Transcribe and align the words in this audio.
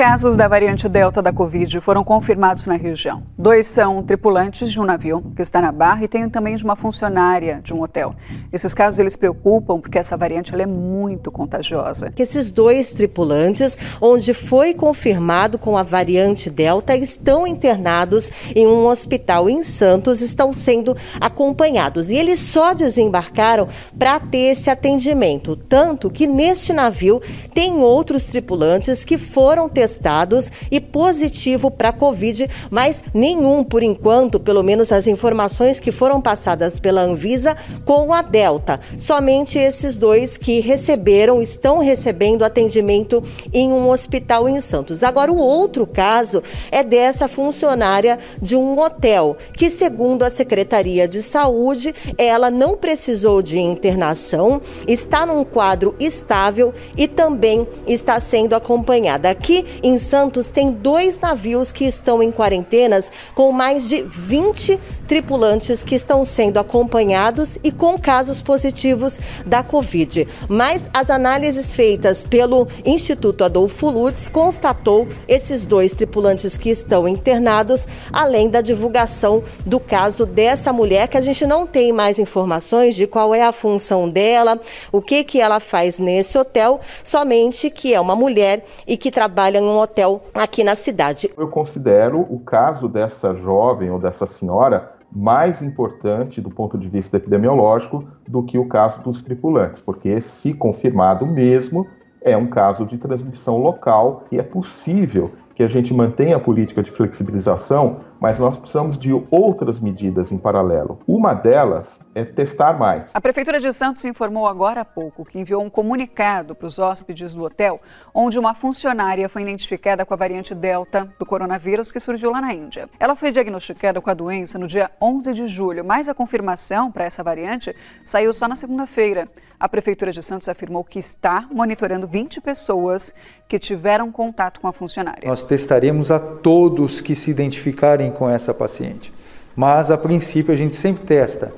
Casos 0.00 0.34
da 0.34 0.48
variante 0.48 0.88
Delta 0.88 1.20
da 1.20 1.30
Covid 1.30 1.78
foram 1.82 2.02
confirmados 2.02 2.66
na 2.66 2.74
região. 2.74 3.22
Dois 3.36 3.66
são 3.66 4.02
tripulantes 4.02 4.72
de 4.72 4.80
um 4.80 4.84
navio 4.86 5.22
que 5.36 5.42
está 5.42 5.60
na 5.60 5.70
Barra 5.70 6.04
e 6.04 6.08
tem 6.08 6.26
também 6.30 6.56
de 6.56 6.64
uma 6.64 6.74
funcionária 6.74 7.60
de 7.62 7.74
um 7.74 7.82
hotel. 7.82 8.14
Esses 8.50 8.72
casos 8.72 8.98
eles 8.98 9.14
preocupam 9.14 9.78
porque 9.78 9.98
essa 9.98 10.16
variante 10.16 10.54
é 10.54 10.64
muito 10.64 11.30
contagiosa. 11.30 12.14
Esses 12.18 12.50
dois 12.50 12.94
tripulantes, 12.94 13.76
onde 14.00 14.32
foi 14.32 14.72
confirmado 14.72 15.58
com 15.58 15.76
a 15.76 15.82
variante 15.82 16.48
Delta, 16.48 16.96
estão 16.96 17.46
internados 17.46 18.30
em 18.56 18.66
um 18.66 18.86
hospital 18.86 19.50
em 19.50 19.62
Santos, 19.62 20.22
estão 20.22 20.50
sendo 20.50 20.96
acompanhados 21.20 22.08
e 22.08 22.16
eles 22.16 22.40
só 22.40 22.72
desembarcaram 22.72 23.68
para 23.98 24.18
ter 24.18 24.52
esse 24.52 24.70
atendimento, 24.70 25.54
tanto 25.54 26.08
que 26.08 26.26
neste 26.26 26.72
navio 26.72 27.20
tem 27.52 27.74
outros 27.74 28.26
tripulantes 28.28 29.04
que 29.04 29.18
foram 29.18 29.50
foram 29.50 29.68
testados 29.90 30.50
e 30.70 30.80
positivo 30.80 31.70
para 31.70 31.92
Covid, 31.92 32.48
mas 32.70 33.02
nenhum, 33.12 33.64
por 33.64 33.82
enquanto, 33.82 34.38
pelo 34.38 34.62
menos 34.62 34.92
as 34.92 35.06
informações 35.06 35.80
que 35.80 35.90
foram 35.90 36.20
passadas 36.20 36.78
pela 36.78 37.02
Anvisa, 37.02 37.56
com 37.84 38.12
a 38.12 38.22
Delta. 38.22 38.78
Somente 38.96 39.58
esses 39.58 39.98
dois 39.98 40.36
que 40.36 40.60
receberam, 40.60 41.42
estão 41.42 41.78
recebendo 41.78 42.44
atendimento 42.44 43.22
em 43.52 43.72
um 43.72 43.88
hospital 43.88 44.48
em 44.48 44.60
Santos. 44.60 45.02
Agora, 45.02 45.32
o 45.32 45.38
outro 45.38 45.86
caso 45.86 46.42
é 46.70 46.84
dessa 46.84 47.26
funcionária 47.26 48.18
de 48.40 48.54
um 48.54 48.78
hotel, 48.78 49.36
que, 49.54 49.68
segundo 49.68 50.22
a 50.22 50.30
Secretaria 50.30 51.08
de 51.08 51.20
Saúde, 51.22 51.94
ela 52.16 52.50
não 52.50 52.76
precisou 52.76 53.42
de 53.42 53.58
internação, 53.58 54.60
está 54.86 55.26
num 55.26 55.44
quadro 55.44 55.94
estável 55.98 56.72
e 56.96 57.08
também 57.08 57.66
está 57.86 58.20
sendo 58.20 58.54
acompanhada. 58.54 59.30
Aqui 59.30 59.64
em 59.82 59.98
Santos 59.98 60.46
tem 60.48 60.70
dois 60.70 61.18
navios 61.18 61.72
que 61.72 61.84
estão 61.84 62.22
em 62.22 62.30
quarentenas 62.30 63.10
com 63.34 63.52
mais 63.52 63.88
de 63.88 64.02
20 64.02 64.78
tripulantes 65.10 65.82
que 65.82 65.96
estão 65.96 66.24
sendo 66.24 66.60
acompanhados 66.60 67.58
e 67.64 67.72
com 67.72 67.98
casos 67.98 68.40
positivos 68.40 69.18
da 69.44 69.60
Covid. 69.60 70.28
Mas 70.48 70.88
as 70.94 71.10
análises 71.10 71.74
feitas 71.74 72.22
pelo 72.22 72.68
Instituto 72.86 73.42
Adolfo 73.42 73.90
Lutz 73.90 74.28
constatou 74.28 75.08
esses 75.26 75.66
dois 75.66 75.94
tripulantes 75.94 76.56
que 76.56 76.70
estão 76.70 77.08
internados, 77.08 77.88
além 78.12 78.48
da 78.48 78.60
divulgação 78.60 79.42
do 79.66 79.80
caso 79.80 80.24
dessa 80.24 80.72
mulher 80.72 81.08
que 81.08 81.16
a 81.16 81.20
gente 81.20 81.44
não 81.44 81.66
tem 81.66 81.92
mais 81.92 82.20
informações 82.20 82.94
de 82.94 83.08
qual 83.08 83.34
é 83.34 83.42
a 83.42 83.50
função 83.50 84.08
dela, 84.08 84.60
o 84.92 85.02
que 85.02 85.24
que 85.24 85.40
ela 85.40 85.58
faz 85.58 85.98
nesse 85.98 86.38
hotel, 86.38 86.78
somente 87.02 87.68
que 87.68 87.92
é 87.92 88.00
uma 88.00 88.14
mulher 88.14 88.64
e 88.86 88.96
que 88.96 89.10
trabalha 89.10 89.58
em 89.58 89.64
um 89.64 89.76
hotel 89.76 90.22
aqui 90.32 90.62
na 90.62 90.76
cidade. 90.76 91.28
Eu 91.36 91.48
considero 91.48 92.24
o 92.30 92.38
caso 92.38 92.88
dessa 92.88 93.34
jovem 93.34 93.90
ou 93.90 93.98
dessa 93.98 94.24
senhora 94.24 94.99
mais 95.12 95.62
importante 95.62 96.40
do 96.40 96.50
ponto 96.50 96.78
de 96.78 96.88
vista 96.88 97.16
epidemiológico 97.16 98.04
do 98.28 98.42
que 98.42 98.58
o 98.58 98.66
caso 98.66 99.02
dos 99.02 99.20
tripulantes, 99.22 99.82
porque 99.82 100.20
se 100.20 100.54
confirmado 100.54 101.26
mesmo, 101.26 101.86
é 102.22 102.36
um 102.36 102.46
caso 102.46 102.84
de 102.84 102.98
transmissão 102.98 103.58
local 103.58 104.24
e 104.30 104.38
é 104.38 104.42
possível 104.42 105.32
que 105.54 105.62
a 105.62 105.68
gente 105.68 105.92
mantenha 105.92 106.36
a 106.36 106.40
política 106.40 106.82
de 106.82 106.90
flexibilização, 106.90 108.00
mas 108.20 108.38
nós 108.38 108.58
precisamos 108.58 108.98
de 108.98 109.12
outras 109.30 109.80
medidas 109.80 110.30
em 110.30 110.38
paralelo. 110.38 111.00
Uma 111.06 111.32
delas 111.32 112.00
é 112.14 112.24
testar 112.24 112.78
mais. 112.78 113.16
A 113.16 113.20
Prefeitura 113.20 113.58
de 113.58 113.72
Santos 113.72 114.04
informou 114.04 114.46
agora 114.46 114.82
há 114.82 114.84
pouco 114.84 115.24
que 115.24 115.38
enviou 115.38 115.62
um 115.62 115.70
comunicado 115.70 116.54
para 116.54 116.66
os 116.66 116.78
hóspedes 116.78 117.34
do 117.34 117.42
hotel, 117.42 117.80
onde 118.12 118.38
uma 118.38 118.54
funcionária 118.54 119.28
foi 119.28 119.42
identificada 119.42 120.04
com 120.04 120.12
a 120.12 120.16
variante 120.16 120.54
Delta 120.54 121.12
do 121.18 121.24
coronavírus 121.24 121.90
que 121.90 121.98
surgiu 121.98 122.30
lá 122.30 122.40
na 122.40 122.52
Índia. 122.52 122.88
Ela 122.98 123.16
foi 123.16 123.32
diagnosticada 123.32 124.00
com 124.00 124.10
a 124.10 124.14
doença 124.14 124.58
no 124.58 124.66
dia 124.66 124.90
11 125.00 125.32
de 125.32 125.46
julho, 125.46 125.84
mas 125.84 126.08
a 126.08 126.14
confirmação 126.14 126.92
para 126.92 127.04
essa 127.04 127.22
variante 127.22 127.74
saiu 128.04 128.34
só 128.34 128.46
na 128.46 128.56
segunda-feira. 128.56 129.28
A 129.60 129.68
Prefeitura 129.68 130.10
de 130.10 130.22
Santos 130.22 130.48
afirmou 130.48 130.82
que 130.82 130.98
está 130.98 131.46
monitorando 131.52 132.06
20 132.06 132.40
pessoas 132.40 133.12
que 133.46 133.58
tiveram 133.58 134.10
contato 134.10 134.58
com 134.58 134.66
a 134.66 134.72
funcionária. 134.72 135.28
Nós 135.28 135.42
testaremos 135.42 136.10
a 136.10 136.18
todos 136.18 137.02
que 137.02 137.14
se 137.14 137.30
identificarem 137.30 138.09
com 138.10 138.28
essa 138.28 138.52
paciente. 138.52 139.12
Mas, 139.54 139.90
a 139.90 139.98
princípio, 139.98 140.52
a 140.52 140.56
gente 140.56 140.74
sempre 140.74 141.04
testa 141.04 141.52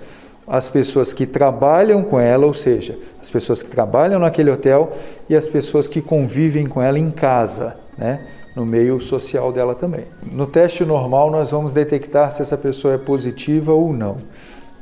as 0.47 0.69
pessoas 0.69 1.13
que 1.15 1.25
trabalham 1.25 2.03
com 2.03 2.19
ela, 2.19 2.47
ou 2.47 2.55
seja, 2.55 2.99
as 3.21 3.31
pessoas 3.31 3.63
que 3.63 3.71
trabalham 3.71 4.19
naquele 4.19 4.51
hotel 4.51 4.93
e 5.29 5.37
as 5.37 5.47
pessoas 5.47 5.87
que 5.87 6.03
convivem 6.03 6.67
com 6.67 6.83
ela 6.83 6.99
em 6.99 7.11
casa, 7.11 7.77
né? 7.97 8.27
no 8.55 8.67
meio 8.67 9.01
social 9.01 9.53
dela 9.53 9.75
também. 9.75 10.05
No 10.23 10.47
teste 10.47 10.85
normal, 10.85 11.31
nós 11.31 11.51
vamos 11.51 11.73
detectar 11.73 12.31
se 12.31 12.43
essa 12.43 12.57
pessoa 12.57 12.95
é 12.95 12.99
positiva 12.99 13.73
ou 13.73 13.93
não 13.93 14.19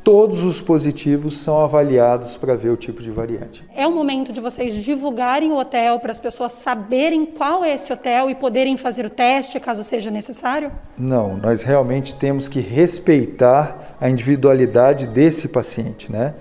todos 0.03 0.43
os 0.45 0.61
positivos 0.61 1.39
são 1.39 1.61
avaliados 1.61 2.37
para 2.37 2.57
ver 2.57 2.71
o 2.71 2.77
tipo 2.77 3.03
de 3.03 3.11
variante. 3.11 3.65
É 3.75 3.87
o 3.87 3.93
momento 3.93 4.33
de 4.33 4.41
vocês 4.41 4.75
divulgarem 4.75 5.53
o 5.53 5.59
hotel 5.59 6.01
para 6.01 6.13
as 6.13 6.21
pessoas 6.21 6.53
saberem 6.53 7.27
qual 7.27 7.65
é 7.65 7.75
esse 7.75 7.93
hotel 7.93 8.31
e 8.31 8.35
poderem 8.35 8.77
fazer 8.77 9.05
o 9.05 9.11
teste 9.11 9.61
caso 9.61 9.85
seja 9.85 10.11
necessário? 10.11 10.73
Não, 10.97 11.37
nós 11.37 11.63
realmente 11.63 12.15
temos 12.15 12.49
que 12.49 12.61
respeitar 12.61 13.97
a 14.01 14.09
individualidade 14.09 15.07
desse 15.07 15.49
paciente, 15.49 16.11
né? 16.11 16.35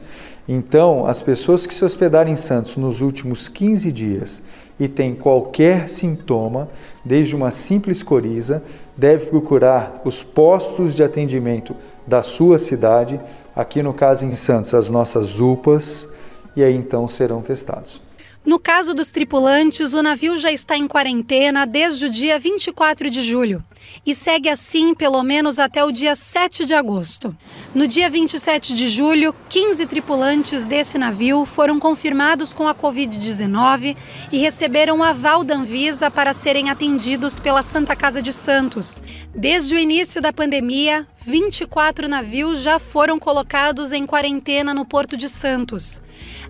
Então, 0.51 1.05
as 1.05 1.21
pessoas 1.21 1.67
que 1.67 1.73
se 1.75 1.85
hospedarem 1.85 2.33
em 2.33 2.35
Santos 2.35 2.75
nos 2.75 3.01
últimos 3.01 3.47
15 3.47 3.91
dias 3.91 4.41
e 4.79 4.87
têm 4.87 5.13
qualquer 5.13 5.87
sintoma, 5.87 6.69
desde 7.05 7.35
uma 7.35 7.51
simples 7.51 8.01
coriza, 8.01 8.63
deve 8.97 9.27
procurar 9.27 10.01
os 10.03 10.23
postos 10.23 10.95
de 10.95 11.03
atendimento 11.03 11.75
da 12.07 12.23
sua 12.23 12.57
cidade 12.57 13.19
aqui 13.59 13.83
no 13.83 13.93
caso 13.93 14.25
em 14.25 14.31
Santos, 14.31 14.73
as 14.73 14.89
nossas 14.89 15.39
UPAs, 15.39 16.07
e 16.55 16.63
aí 16.63 16.73
então 16.73 17.07
serão 17.07 17.41
testados. 17.41 18.01
No 18.45 18.57
caso 18.57 18.93
dos 18.93 19.11
tripulantes, 19.11 19.93
o 19.93 20.01
navio 20.01 20.37
já 20.37 20.51
está 20.51 20.77
em 20.77 20.87
quarentena 20.87 21.65
desde 21.65 22.05
o 22.05 22.09
dia 22.09 22.39
24 22.39 23.09
de 23.09 23.21
julho 23.21 23.63
e 24.05 24.15
segue 24.15 24.49
assim 24.49 24.95
pelo 24.95 25.21
menos 25.23 25.59
até 25.59 25.83
o 25.83 25.91
dia 25.91 26.15
7 26.15 26.65
de 26.65 26.73
agosto. 26.73 27.35
No 27.73 27.87
dia 27.87 28.09
27 28.09 28.73
de 28.73 28.89
julho, 28.89 29.33
15 29.47 29.85
tripulantes 29.85 30.65
desse 30.65 30.97
navio 30.97 31.45
foram 31.45 31.79
confirmados 31.79 32.51
com 32.51 32.67
a 32.67 32.73
Covid-19 32.73 33.95
e 34.31 34.39
receberam 34.39 35.03
aval 35.03 35.43
da 35.43 35.53
Anvisa 35.53 36.09
para 36.09 36.33
serem 36.33 36.71
atendidos 36.71 37.37
pela 37.37 37.61
Santa 37.61 37.95
Casa 37.95 38.23
de 38.23 38.33
Santos. 38.33 38.99
Desde 39.35 39.75
o 39.75 39.77
início 39.77 40.19
da 40.19 40.33
pandemia, 40.33 41.07
24 41.23 42.07
navios 42.07 42.61
já 42.61 42.79
foram 42.79 43.19
colocados 43.19 43.91
em 43.91 44.03
quarentena 44.03 44.73
no 44.73 44.83
Porto 44.83 45.15
de 45.15 45.29
Santos. 45.29 46.01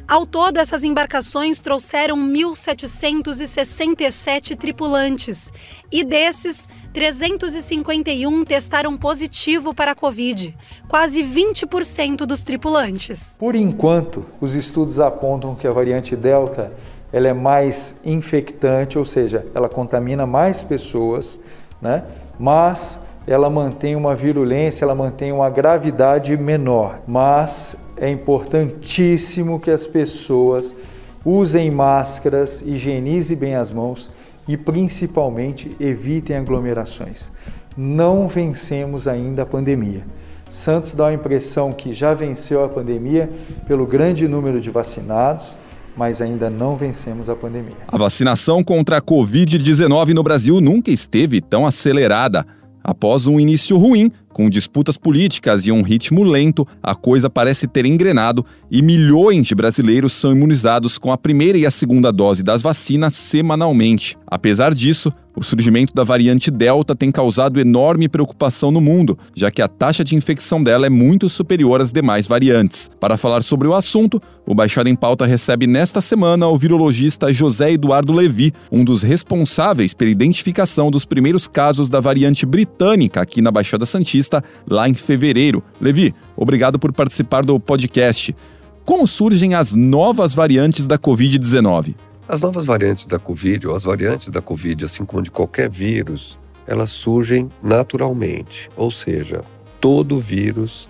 Ao 0.08 0.26
todo, 0.26 0.56
essas 0.58 0.86
embarcações 0.86 1.60
trouxeram 1.60 2.18
1.767 2.18 4.56
tripulantes 4.56 5.52
e 5.92 6.04
desses, 6.04 6.68
351 6.94 8.44
testaram 8.44 8.98
positivo 8.98 9.74
para 9.74 9.92
a 9.92 9.96
Covid, 9.96 10.56
quase 10.88 11.24
20% 11.24 12.26
dos 12.26 12.44
tripulantes. 12.44 13.36
Por 13.38 13.56
enquanto, 13.56 14.26
os 14.42 14.56
estudos 14.56 15.00
apontam 15.00 15.56
que 15.56 15.68
a 15.68 15.72
variante 15.72 16.16
Delta 16.16 16.72
ela 17.12 17.28
é 17.28 17.34
mais 17.34 18.00
infectante, 18.06 18.98
ou 18.98 19.06
seja, 19.06 19.46
ela 19.54 19.70
contamina 19.70 20.26
mais 20.26 20.64
pessoas, 20.64 21.40
né? 21.82 22.04
mas 22.40 23.00
ela 23.28 23.50
mantém 23.50 23.96
uma 23.96 24.16
virulência, 24.16 24.86
ela 24.86 24.96
mantém 24.96 25.32
uma 25.32 25.50
gravidade 25.50 26.36
menor. 26.38 27.00
Mas 27.08 27.76
é 27.98 28.10
importantíssimo 28.10 29.60
que 29.60 29.70
as 29.70 29.86
pessoas 29.86 30.76
usem 31.24 31.70
máscaras, 31.70 32.62
higienizem 32.62 33.38
bem 33.38 33.56
as 33.56 33.72
mãos 33.72 34.10
e 34.50 34.58
principalmente 34.58 35.70
evitem 35.80 36.36
aglomerações. 36.36 37.32
Não 37.78 38.28
vencemos 38.28 39.08
ainda 39.08 39.44
a 39.44 39.46
pandemia. 39.46 40.04
Santos 40.50 40.96
dá 40.96 41.10
a 41.10 41.14
impressão 41.14 41.72
que 41.72 41.94
já 41.94 42.16
venceu 42.16 42.64
a 42.64 42.68
pandemia 42.68 43.30
pelo 43.68 43.86
grande 43.86 44.28
número 44.28 44.60
de 44.60 44.72
vacinados, 44.72 45.56
mas 45.96 46.20
ainda 46.20 46.50
não 46.50 46.76
vencemos 46.76 47.30
a 47.30 47.36
pandemia. 47.36 47.78
A 47.88 47.96
vacinação 47.96 48.64
contra 48.64 48.98
a 48.98 49.02
Covid-19 49.02 50.14
no 50.14 50.24
Brasil 50.24 50.60
nunca 50.60 50.90
esteve 50.90 51.40
tão 51.42 51.68
acelerada. 51.68 52.44
Após 52.84 53.28
um 53.28 53.40
início 53.40 53.78
ruim, 53.78 54.12
com 54.40 54.50
disputas 54.50 54.98
políticas 54.98 55.66
e 55.66 55.72
um 55.74 55.82
ritmo 55.82 56.24
lento, 56.24 56.66
a 56.82 56.96
coisa 56.96 57.30
parece 57.30 57.68
ter 57.68 57.86
engrenado 57.86 58.46
e 58.72 58.82
milhões 58.82 59.46
de 59.46 59.54
brasileiros 59.54 60.14
são 60.14 60.32
imunizados 60.32 60.98
com 60.98 61.12
a 61.12 61.18
primeira 61.18 61.58
e 61.58 61.66
a 61.66 61.72
segunda 61.72 62.10
dose 62.10 62.42
das 62.42 62.62
vacinas 62.62 63.16
semanalmente. 63.16 64.18
Apesar 64.26 64.74
disso, 64.74 65.12
O 65.40 65.44
surgimento 65.44 65.94
da 65.94 66.04
variante 66.04 66.52
Delta 66.52 66.94
tem 66.94 67.14
causado 67.14 67.62
enorme 67.62 68.10
preocupação 68.10 68.72
no 68.72 68.82
mundo, 68.82 69.18
já 69.34 69.50
que 69.50 69.62
a 69.62 69.70
taxa 69.70 70.04
de 70.04 70.14
infecção 70.14 70.62
dela 70.62 70.86
é 70.86 70.90
muito 70.90 71.30
superior 71.30 71.80
às 71.80 71.94
demais 71.94 72.28
variantes. 72.28 72.92
Para 73.00 73.16
falar 73.16 73.42
sobre 73.42 73.66
o 73.66 73.74
assunto, 73.74 74.22
o 74.46 74.54
Baixada 74.54 74.90
em 74.90 74.96
Pauta 74.98 75.26
recebe 75.26 75.66
nesta 75.66 76.02
semana 76.02 76.46
o 76.46 76.58
virologista 76.58 77.34
José 77.34 77.72
Eduardo 77.72 78.12
Levi, 78.12 78.52
um 78.70 78.84
dos 78.84 79.02
responsáveis 79.02 79.94
pela 79.94 80.12
identificação 80.12 80.92
dos 80.92 81.06
primeiros 81.06 81.48
casos 81.48 81.88
da 81.88 82.02
variante 82.02 82.46
britânica 82.46 83.22
aqui 83.22 83.42
na 83.42 83.50
Baixada 83.50 83.86
Santista, 83.86 84.44
lá 84.70 84.90
em 84.90 84.94
fevereiro. 84.94 85.64
Levi, 85.80 86.14
obrigado 86.36 86.78
por 86.78 86.92
participar 86.92 87.46
do 87.46 87.58
podcast. 87.62 88.36
Como 88.84 89.08
surgem 89.08 89.54
as 89.54 89.74
novas 89.74 90.36
variantes 90.36 90.86
da 90.86 90.98
Covid-19? 90.98 91.96
As 92.32 92.42
novas 92.42 92.64
variantes 92.64 93.08
da 93.08 93.18
Covid, 93.18 93.68
ou 93.68 93.76
as 93.76 93.82
variantes 93.82 94.30
da 94.30 94.40
Covid, 94.40 94.86
assim 94.86 95.04
como 95.04 95.24
de 95.24 95.32
qualquer 95.32 95.68
vírus, 95.68 96.38
elas 96.68 96.92
surgem 96.92 97.50
naturalmente. 97.60 98.70
Ou 98.78 98.92
seja, 98.92 99.42
todo 99.82 100.22
vírus, 100.22 100.88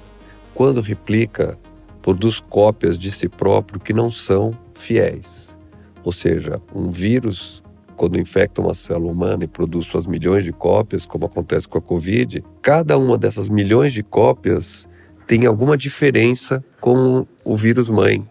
quando 0.54 0.82
replica, 0.82 1.58
produz 2.02 2.42
cópias 2.42 3.00
de 3.00 3.10
si 3.10 3.30
próprio 3.30 3.80
que 3.80 3.94
não 3.94 4.12
são 4.12 4.52
fiéis. 4.74 5.58
Ou 6.04 6.12
seja, 6.12 6.62
um 6.76 6.92
vírus, 6.92 7.64
quando 7.96 8.20
infecta 8.20 8.60
uma 8.60 8.74
célula 8.74 9.10
humana 9.10 9.46
e 9.46 9.48
produz 9.48 9.86
suas 9.86 10.06
milhões 10.06 10.44
de 10.44 10.52
cópias, 10.52 11.06
como 11.06 11.26
acontece 11.26 11.70
com 11.70 11.78
a 11.78 11.82
Covid, 11.82 12.44
cada 12.62 12.98
uma 12.98 13.18
dessas 13.18 13.48
milhões 13.48 13.94
de 13.94 14.04
cópias 14.04 14.90
tem 15.26 15.46
alguma 15.46 15.78
diferença 15.78 16.62
com 16.82 17.26
o 17.46 17.56
vírus 17.56 17.90
mãe, 17.90 18.28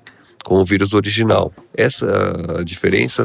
com 0.48 0.62
o 0.62 0.64
vírus 0.64 0.94
original. 0.94 1.52
Essa 1.74 2.06
diferença, 2.64 3.22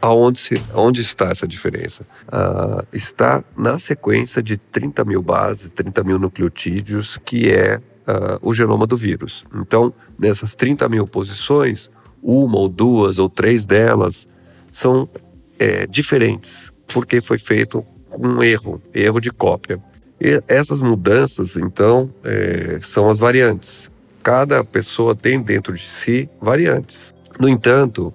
aonde, 0.00 0.38
se, 0.38 0.62
aonde 0.72 1.00
está 1.00 1.30
essa 1.30 1.46
diferença? 1.46 2.04
Uh, 2.28 2.86
está 2.92 3.42
na 3.56 3.76
sequência 3.76 4.40
de 4.40 4.56
30 4.56 5.04
mil 5.04 5.20
bases, 5.20 5.68
30 5.70 6.04
mil 6.04 6.16
nucleotídeos, 6.16 7.18
que 7.24 7.50
é 7.50 7.78
uh, 7.78 8.38
o 8.40 8.54
genoma 8.54 8.86
do 8.86 8.96
vírus. 8.96 9.44
Então, 9.52 9.92
nessas 10.16 10.54
30 10.54 10.88
mil 10.88 11.08
posições, 11.08 11.90
uma 12.22 12.56
ou 12.56 12.68
duas 12.68 13.18
ou 13.18 13.28
três 13.28 13.66
delas 13.66 14.28
são 14.70 15.08
é, 15.58 15.88
diferentes, 15.88 16.72
porque 16.86 17.20
foi 17.20 17.38
feito 17.38 17.84
um 18.16 18.44
erro, 18.44 18.80
erro 18.94 19.18
de 19.18 19.32
cópia. 19.32 19.82
E 20.20 20.40
essas 20.46 20.80
mudanças, 20.80 21.56
então, 21.56 22.08
é, 22.22 22.78
são 22.80 23.10
as 23.10 23.18
variantes 23.18 23.90
cada 24.22 24.62
pessoa 24.62 25.14
tem 25.14 25.40
dentro 25.40 25.74
de 25.74 25.82
si 25.82 26.28
variantes. 26.40 27.14
No 27.38 27.48
entanto, 27.48 28.12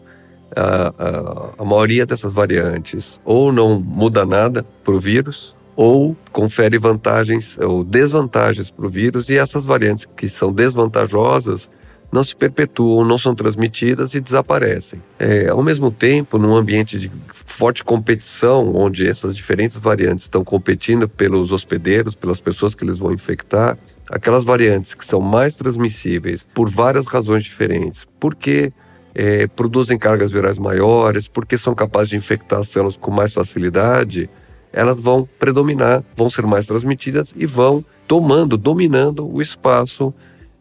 a, 0.56 0.94
a, 0.98 1.50
a 1.60 1.66
maioria 1.66 2.06
dessas 2.06 2.32
variantes 2.32 3.20
ou 3.26 3.52
não 3.52 3.80
muda 3.80 4.26
nada 4.26 4.66
para 4.84 4.94
o 4.94 5.00
vírus, 5.00 5.56
ou 5.76 6.16
confere 6.32 6.78
vantagens 6.78 7.58
ou 7.58 7.84
desvantagens 7.84 8.72
para 8.72 8.86
o 8.86 8.90
vírus, 8.90 9.30
e 9.30 9.38
essas 9.38 9.66
variantes 9.66 10.06
que 10.06 10.30
são 10.30 10.54
desvantajosas 10.54 11.70
não 12.12 12.24
se 12.24 12.34
perpetuam, 12.34 13.04
não 13.04 13.18
são 13.18 13.36
transmitidas 13.36 14.14
e 14.14 14.22
desaparecem. 14.22 15.02
É, 15.20 15.50
ao 15.50 15.62
mesmo 15.62 15.92
tempo, 15.92 16.38
num 16.38 16.56
ambiente 16.56 16.98
de 16.98 17.12
forte 17.34 17.84
competição, 17.84 18.74
onde 18.74 19.06
essas 19.06 19.36
diferentes 19.36 19.78
variantes 19.78 20.24
estão 20.24 20.44
competindo 20.44 21.10
pelos 21.10 21.52
hospedeiros, 21.52 22.16
pelas 22.16 22.40
pessoas 22.40 22.74
que 22.74 22.86
eles 22.86 23.00
vão 23.00 23.12
infectar, 23.12 23.78
aquelas 24.10 24.44
variantes 24.44 24.94
que 24.94 25.06
são 25.06 25.20
mais 25.20 25.56
transmissíveis 25.56 26.48
por 26.54 26.70
várias 26.70 27.08
razões 27.08 27.44
diferentes, 27.44 28.08
porque 28.20 28.72
é, 29.14 29.48
produzem 29.48 29.98
cargas 29.98 30.32
virais 30.32 30.58
maiores, 30.58 31.28
porque 31.28 31.58
são 31.58 31.74
capazes 31.74 32.10
de 32.10 32.18
infectar 32.18 32.60
as 32.60 32.70
células 32.70 32.98
com 32.98 33.12
mais 33.12 33.34
facilidade, 33.34 34.30
elas 34.72 35.00
vão 35.00 35.28
predominar, 35.40 36.04
vão 36.16 36.30
ser 36.30 36.46
mais 36.46 36.68
transmitidas 36.68 37.34
e 37.36 37.46
vão 37.46 37.84
tomando, 38.08 38.58
dominando 38.58 39.26
o 39.26 39.42
espaço 39.42 40.14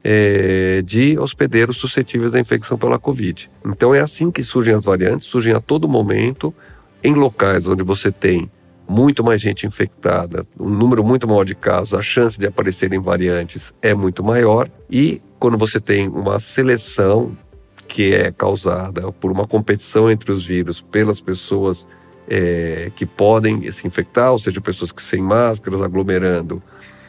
é, 0.04 0.82
de 0.82 1.18
hospedeiros 1.18 1.78
suscetíveis 1.78 2.34
à 2.34 2.40
infecção 2.40 2.78
pela 2.78 2.98
Covid. 2.98 3.50
Então 3.66 3.94
é 3.94 4.00
assim 4.00 4.30
que 4.30 4.42
surgem 4.42 4.74
as 4.74 4.84
variantes, 4.84 5.26
surgem 5.26 5.52
a 5.52 5.60
todo 5.60 5.88
momento 5.88 6.54
em 7.02 7.14
locais 7.14 7.66
onde 7.66 7.82
você 7.82 8.12
tem 8.12 8.50
muito 8.88 9.24
mais 9.24 9.40
gente 9.40 9.66
infectada, 9.66 10.46
um 10.58 10.68
número 10.68 11.02
muito 11.02 11.26
maior 11.26 11.44
de 11.44 11.54
casos, 11.54 11.94
a 11.94 12.02
chance 12.02 12.38
de 12.38 12.46
aparecerem 12.46 13.00
variantes 13.00 13.72
é 13.80 13.94
muito 13.94 14.22
maior. 14.22 14.68
E 14.90 15.20
quando 15.38 15.56
você 15.56 15.80
tem 15.80 16.08
uma 16.08 16.38
seleção 16.38 17.36
que 17.88 18.14
é 18.14 18.30
causada 18.30 19.12
por 19.12 19.30
uma 19.30 19.46
competição 19.46 20.10
entre 20.10 20.32
os 20.32 20.46
vírus 20.46 20.80
pelas 20.80 21.20
pessoas 21.20 21.86
é, 22.28 22.90
que 22.96 23.04
podem 23.04 23.70
se 23.70 23.86
infectar, 23.86 24.32
ou 24.32 24.38
seja, 24.38 24.60
pessoas 24.60 24.92
que 24.92 25.02
sem 25.02 25.22
máscaras 25.22 25.82
aglomerando, 25.82 26.62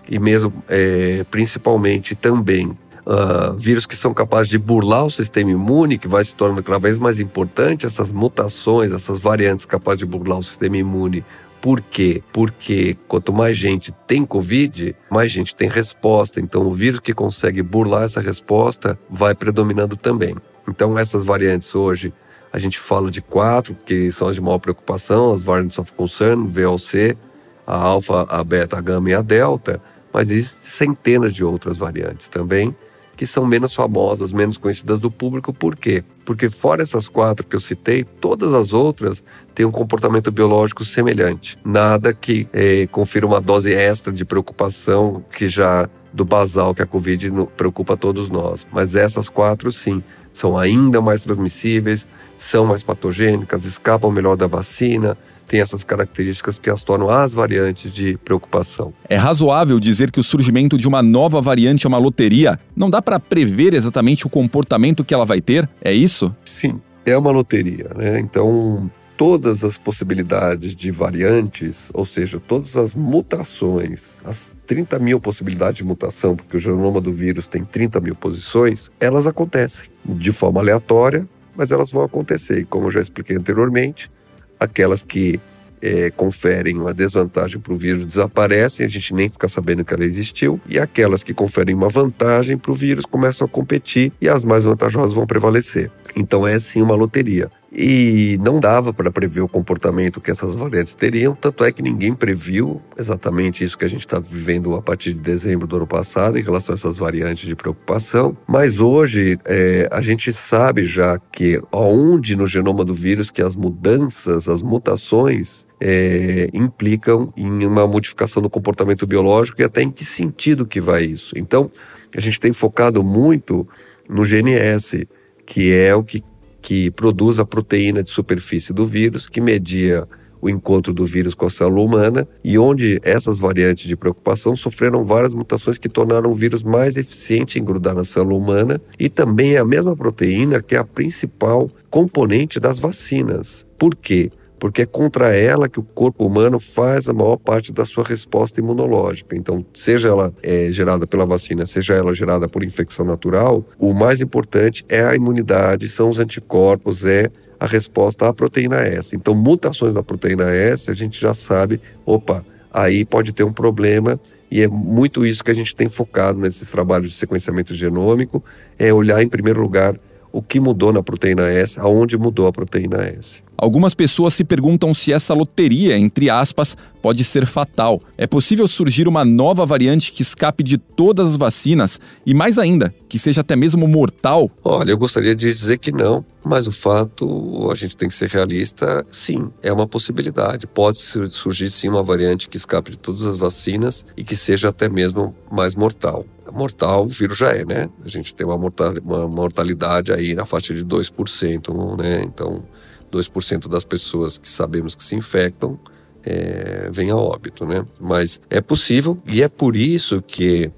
e 0.08 0.20
mesmo 0.20 0.54
é, 0.68 1.26
principalmente 1.30 2.16
também 2.16 2.78
Uh, 3.08 3.54
vírus 3.54 3.86
que 3.86 3.96
são 3.96 4.16
capazes 4.16 4.50
de 4.50 4.58
burlar 4.58 5.06
o 5.06 5.12
sistema 5.12 5.52
imune, 5.52 6.00
que 6.00 6.08
vai 6.08 6.24
se 6.24 6.36
tornando 6.36 6.64
cada 6.64 6.80
vez 6.80 6.98
mais 6.98 7.20
importante, 7.20 7.86
essas 7.86 8.10
mutações, 8.10 8.92
essas 8.92 9.20
variantes 9.20 9.64
capazes 9.64 10.00
de 10.00 10.08
burlar 10.08 10.40
o 10.40 10.44
sistema 10.44 10.76
imune 10.76 11.24
por 11.66 11.82
quê? 11.82 12.22
Porque 12.32 12.96
quanto 13.08 13.34
mais 13.34 13.58
gente 13.58 13.92
tem 14.06 14.24
Covid, 14.24 14.96
mais 15.10 15.32
gente 15.32 15.56
tem 15.56 15.68
resposta. 15.68 16.40
Então, 16.40 16.62
o 16.68 16.72
vírus 16.72 17.00
que 17.00 17.12
consegue 17.12 17.64
burlar 17.64 18.04
essa 18.04 18.22
resposta 18.22 19.00
vai 19.10 19.34
predominando 19.34 19.98
também. 19.98 20.36
Então, 20.70 20.96
essas 20.96 21.24
variantes 21.24 21.74
hoje, 21.74 22.14
a 22.54 22.60
gente 22.60 22.78
fala 22.78 23.10
de 23.10 23.20
quatro, 23.20 23.76
que 23.84 24.12
são 24.12 24.28
as 24.28 24.36
de 24.36 24.42
maior 24.42 24.60
preocupação: 24.60 25.34
as 25.34 25.42
variants 25.42 25.80
of 25.80 25.92
concern, 25.94 26.46
VLC, 26.46 27.18
a 27.66 27.76
alfa, 27.76 28.28
a 28.30 28.44
beta, 28.44 28.78
a 28.78 28.82
gama 28.82 29.10
e 29.10 29.16
a 29.16 29.24
delta. 29.24 29.82
Mas 30.14 30.30
existem 30.30 30.70
centenas 30.70 31.34
de 31.34 31.44
outras 31.44 31.80
variantes 31.80 32.28
também 32.28 32.76
que 33.16 33.26
são 33.26 33.46
menos 33.46 33.74
famosas, 33.74 34.32
menos 34.32 34.58
conhecidas 34.58 35.00
do 35.00 35.10
público. 35.10 35.54
Por 35.54 35.76
quê? 35.76 36.04
Porque 36.26 36.50
fora 36.50 36.84
essas 36.84 37.08
quatro 37.08 37.46
que 37.46 37.56
eu 37.56 37.60
citei, 37.60 38.04
todas 38.04 38.54
as 38.54 38.74
outras 38.74 39.24
têm 39.54 39.66
um 39.66 39.72
comportamento 39.72 40.32
biológico 40.32 40.84
semelhante. 40.84 41.58
Nada 41.64 42.14
que 42.14 42.48
é, 42.52 42.88
confira 42.88 43.26
uma 43.26 43.40
dose 43.40 43.74
extra 43.74 44.12
de 44.12 44.26
preocupação 44.26 45.24
que 45.32 45.48
já 45.48 45.90
do 46.12 46.24
basal 46.24 46.74
que 46.74 46.82
a 46.82 46.86
Covid 46.86 47.32
preocupa 47.58 47.98
todos 47.98 48.30
nós. 48.30 48.66
Mas 48.72 48.96
essas 48.96 49.28
quatro, 49.28 49.72
sim, 49.72 50.02
são 50.32 50.58
ainda 50.58 51.02
mais 51.02 51.24
transmissíveis, 51.24 52.08
são 52.38 52.66
mais 52.66 52.84
patogênicas, 52.84 53.66
escapam 53.66 54.12
melhor 54.12 54.36
da 54.36 54.48
vacina, 54.48 55.18
tem 55.48 55.60
essas 55.60 55.84
características 55.84 56.60
que 56.60 56.70
as 56.70 56.84
tornam 56.84 57.10
as 57.10 57.34
variantes 57.34 57.92
de 57.92 58.18
preocupação. 58.18 58.94
É 59.08 59.16
razoável 59.16 59.80
dizer 59.80 60.12
que 60.12 60.20
o 60.20 60.24
surgimento 60.24 60.78
de 60.78 60.88
uma 60.88 61.04
nova 61.04 61.42
variante 61.42 61.86
é 61.86 61.90
uma 61.90 61.98
loteria? 61.98 62.60
Não 62.76 62.90
dá 62.90 63.02
para 63.02 63.20
prever 63.20 63.74
exatamente 63.74 64.26
o 64.26 64.30
comportamento 64.30 65.04
que 65.04 65.14
ela 65.14 65.26
vai 65.26 65.42
ter? 65.42 65.70
É 65.82 65.94
isso? 65.94 66.32
Sim, 66.44 66.82
é 67.06 67.18
uma 67.18 67.32
loteria, 67.32 67.92
né? 67.96 68.20
Então, 68.20 68.90
todas 69.18 69.64
as 69.64 69.78
possibilidades 69.78 70.76
de 70.76 70.92
variantes, 70.92 71.90
ou 71.94 72.06
seja, 72.06 72.40
todas 72.40 72.76
as 72.76 72.96
mutações, 72.96 74.22
as 74.26 74.52
30 74.66 75.00
mil 75.00 75.20
possibilidades 75.20 75.78
de 75.78 75.84
mutação, 75.84 76.36
porque 76.36 76.58
o 76.58 76.60
genoma 76.60 77.00
do 77.00 77.14
vírus 77.14 77.48
tem 77.48 77.64
30 77.64 78.02
mil 78.02 78.16
posições, 78.16 78.92
elas 79.00 79.28
acontecem 79.28 79.88
de 80.04 80.32
forma 80.32 80.60
aleatória, 80.60 81.28
mas 81.56 81.72
elas 81.72 81.92
vão 81.92 82.04
acontecer. 82.04 82.60
E 82.60 82.66
como 82.66 82.88
eu 82.88 82.92
já 82.92 83.00
expliquei 83.00 83.38
anteriormente, 83.38 84.12
aquelas 84.60 85.04
que 85.04 85.40
é, 85.82 86.10
conferem 86.10 86.78
uma 86.78 86.94
desvantagem 86.94 87.60
para 87.60 87.74
o 87.74 87.78
vírus 87.78 88.06
desaparecem, 88.06 88.86
a 88.86 88.90
gente 88.90 89.14
nem 89.14 89.30
fica 89.30 89.48
sabendo 89.48 89.86
que 89.86 89.94
ela 89.94 90.04
existiu, 90.04 90.60
e 90.68 90.80
aquelas 90.80 91.24
que 91.24 91.34
conferem 91.34 91.76
uma 91.76 91.90
vantagem 91.90 92.58
para 92.58 92.72
o 92.72 92.76
vírus 92.76 93.06
começam 93.06 93.46
a 93.46 93.50
competir 93.50 94.12
e 94.20 94.28
as 94.28 94.44
mais 94.44 94.64
vantajosas 94.64 95.14
vão 95.14 95.28
prevalecer. 95.28 95.92
Então 96.16 96.48
é 96.48 96.60
sim 96.60 96.82
uma 96.82 96.96
loteria. 96.96 97.52
E 97.78 98.40
não 98.42 98.58
dava 98.58 98.94
para 98.94 99.12
prever 99.12 99.42
o 99.42 99.50
comportamento 99.50 100.22
que 100.22 100.32
essas 100.32 100.56
variantes 100.56 100.96
teriam, 100.96 101.36
tanto 101.36 101.66
é 101.66 101.74
que 101.74 101.82
ninguém 101.82 102.14
previu 102.14 102.82
exatamente 102.98 103.66
isso 103.66 103.78
que 103.78 103.84
a 103.84 103.90
gente 103.90 104.06
está 104.06 104.18
vivendo 104.18 104.76
a 104.76 104.82
partir 104.82 105.14
de 105.14 105.20
dezembro 105.20 105.68
do 105.68 105.76
ano 105.76 105.86
passado 105.86 106.40
em 106.40 106.42
relação 106.42 106.74
a 106.74 106.78
essas 106.78 106.98
variantes 106.98 107.46
de 107.46 107.54
preocupação. 107.54 108.38
Mas 108.48 108.80
hoje 108.80 109.38
é, 109.44 109.90
a 109.92 110.00
gente 110.00 110.32
sabe 110.32 110.86
já 110.86 111.20
que 111.20 111.62
aonde 111.70 112.38
no 112.38 112.48
genoma 112.48 112.86
do 112.86 112.96
vírus 112.96 113.30
que 113.30 113.42
as 113.42 113.58
mudanças, 113.58 114.48
as 114.48 114.62
mutações 114.62 115.68
é, 115.82 116.50
implicam 116.54 117.34
em 117.36 117.66
uma 117.66 117.86
modificação 117.86 118.42
do 118.42 118.50
comportamento 118.50 119.06
biológico 119.06 119.62
e 119.62 119.66
até 119.66 119.82
em 119.82 119.92
que 119.92 120.06
sentido 120.06 120.66
que 120.66 120.80
vai 120.80 121.04
isso. 121.04 121.38
Então 121.38 121.70
a 122.16 122.22
gente 122.22 122.40
tem 122.40 122.54
focado 122.54 123.04
muito 123.04 123.68
no 124.10 124.24
GNS 124.24 125.06
que 125.46 125.74
é 125.74 125.94
o 125.94 126.04
que, 126.04 126.24
que 126.66 126.90
produz 126.90 127.40
a 127.40 127.46
proteína 127.46 128.02
de 128.02 128.10
superfície 128.10 128.74
do 128.74 128.88
vírus, 128.88 129.30
que 129.30 129.40
media 129.40 130.08
o 130.42 130.50
encontro 130.50 130.92
do 130.92 131.06
vírus 131.06 131.36
com 131.36 131.46
a 131.46 131.50
célula 131.50 131.84
humana 131.84 132.28
e 132.44 132.58
onde 132.58 133.00
essas 133.04 133.38
variantes 133.38 133.88
de 133.88 133.96
preocupação 133.96 134.56
sofreram 134.56 135.06
várias 135.06 135.36
mutações 135.36 135.78
que 135.78 135.88
tornaram 135.88 136.32
o 136.32 136.34
vírus 136.34 136.64
mais 136.64 136.98
eficiente 136.98 137.60
em 137.60 137.64
grudar 137.64 137.94
na 137.94 138.04
célula 138.04 138.36
humana 138.36 138.82
e 139.00 139.10
também 139.10 139.54
é 139.54 139.60
a 139.60 139.66
mesma 139.66 139.96
proteína 139.96 140.60
que 140.60 140.76
é 140.76 140.80
a 140.80 140.84
principal 140.84 141.70
componente 141.88 142.60
das 142.60 142.80
vacinas. 142.80 143.64
Por 143.78 143.96
quê? 143.96 144.32
Porque 144.60 144.84
é 144.84 144.86
contra 144.86 145.36
ela 145.36 145.68
que 145.68 145.80
o 145.80 145.84
corpo 145.84 146.26
humano 146.26 146.60
faz 146.60 147.10
a 147.10 147.14
maior 147.14 147.38
parte 147.38 147.72
da 147.72 147.86
sua 147.86 148.04
resposta 148.04 148.60
imunológica. 148.60 149.36
Então, 149.36 149.66
seja 149.74 150.08
ela 150.08 150.34
é, 150.42 150.72
gerada 150.72 151.06
pela 151.06 151.26
vacina, 151.26 151.66
seja 151.66 151.94
ela 151.94 152.14
gerada 152.14 152.48
por 152.48 152.64
infecção 152.64 153.06
natural, 153.06 153.64
o 153.78 153.94
mais 153.94 154.22
importante 154.22 154.86
é 154.88 155.04
a 155.04 155.16
imunidade, 155.16 155.88
são 155.88 156.10
os 156.10 156.20
anticorpos, 156.20 157.06
é 157.06 157.30
a 157.60 157.66
resposta 157.66 158.28
à 158.28 158.34
proteína 158.34 158.78
S. 158.78 159.16
Então, 159.16 159.34
mutações 159.34 159.94
da 159.94 160.04
proteína 160.04 160.50
S, 160.52 160.90
a 160.90 160.94
gente 160.94 161.20
já 161.20 161.34
sabe, 161.34 161.80
opa, 162.06 162.46
aí 162.72 163.06
pode 163.06 163.34
ter 163.34 163.44
um 163.44 163.54
problema 163.54 164.20
e 164.50 164.62
é 164.62 164.68
muito 164.68 165.26
isso 165.26 165.44
que 165.44 165.52
a 165.52 165.56
gente 165.56 165.76
tem 165.76 165.90
focado 165.90 166.40
nesses 166.40 166.70
trabalhos 166.70 167.10
de 167.10 167.16
sequenciamento 167.16 167.74
genômico, 167.74 168.44
é 168.78 168.94
olhar 168.94 169.22
em 169.22 169.28
primeiro 169.28 169.62
lugar 169.62 169.96
o 170.36 170.42
que 170.42 170.60
mudou 170.60 170.92
na 170.92 171.02
proteína 171.02 171.44
S, 171.44 171.80
aonde 171.80 172.18
mudou 172.18 172.46
a 172.46 172.52
proteína 172.52 172.98
S. 172.98 173.42
Algumas 173.58 173.94
pessoas 173.94 174.34
se 174.34 174.44
perguntam 174.44 174.94
se 174.94 175.14
essa 175.14 175.34
loteria, 175.34 175.98
entre 175.98 176.30
aspas, 176.30 176.76
pode 177.02 177.24
ser 177.24 177.46
fatal. 177.46 178.02
É 178.18 178.28
possível 178.28 178.68
surgir 178.68 179.08
uma 179.08 179.24
nova 179.24 179.66
variante 179.66 180.12
que 180.12 180.22
escape 180.22 180.62
de 180.62 180.78
todas 180.78 181.30
as 181.30 181.36
vacinas 181.38 182.02
e, 182.26 182.34
mais 182.34 182.58
ainda, 182.58 182.94
que 183.08 183.18
seja 183.18 183.40
até 183.40 183.56
mesmo 183.56 183.88
mortal? 183.88 184.52
Olha, 184.62 184.92
eu 184.92 184.98
gostaria 184.98 185.34
de 185.34 185.54
dizer 185.54 185.78
que 185.78 185.94
não, 185.94 186.26
mas 186.44 186.68
o 186.68 186.72
fato, 186.74 187.70
a 187.72 187.76
gente 187.76 187.96
tem 187.96 188.10
que 188.10 188.14
ser 188.14 188.28
realista, 188.30 189.06
sim, 189.10 189.50
é 189.64 189.72
uma 189.72 189.88
possibilidade. 189.88 190.68
Pode 190.68 190.98
surgir 190.98 191.70
sim 191.70 191.88
uma 191.88 192.04
variante 192.04 192.50
que 192.50 192.58
escape 192.58 192.92
de 192.92 192.98
todas 192.98 193.26
as 193.26 193.38
vacinas 193.38 194.06
e 194.18 194.24
que 194.26 194.36
seja 194.36 194.68
até 194.68 194.90
mesmo 194.90 195.34
mais 195.50 195.76
mortal 195.76 196.26
mortal 196.56 197.06
o 197.06 197.10
vírus 197.10 197.38
já 197.38 197.52
é, 197.54 197.66
né? 197.66 197.90
A 198.04 198.08
gente 198.08 198.34
tem 198.34 198.46
uma, 198.46 198.56
uma 198.56 199.28
mortalidade 199.28 200.12
aí 200.12 200.34
na 200.34 200.46
faixa 200.46 200.74
de 200.74 200.84
2%, 200.86 201.98
né? 201.98 202.24
Então, 202.24 202.64
2% 203.12 203.68
das 203.68 203.84
pessoas 203.84 204.38
que 204.38 204.50
sabemos 204.50 204.96
que 204.96 205.04
se 205.04 205.16
infectam 205.16 205.80
é, 206.24 206.90
vem 206.92 207.12
a 207.12 207.16
óbito, 207.16 207.66
né? 207.66 207.86
Mas 208.00 208.42
é 208.50 208.62
possível 208.62 209.22
e 209.28 209.44
é 209.44 209.48
por 209.48 209.76
isso 209.76 210.22
que 210.22 210.72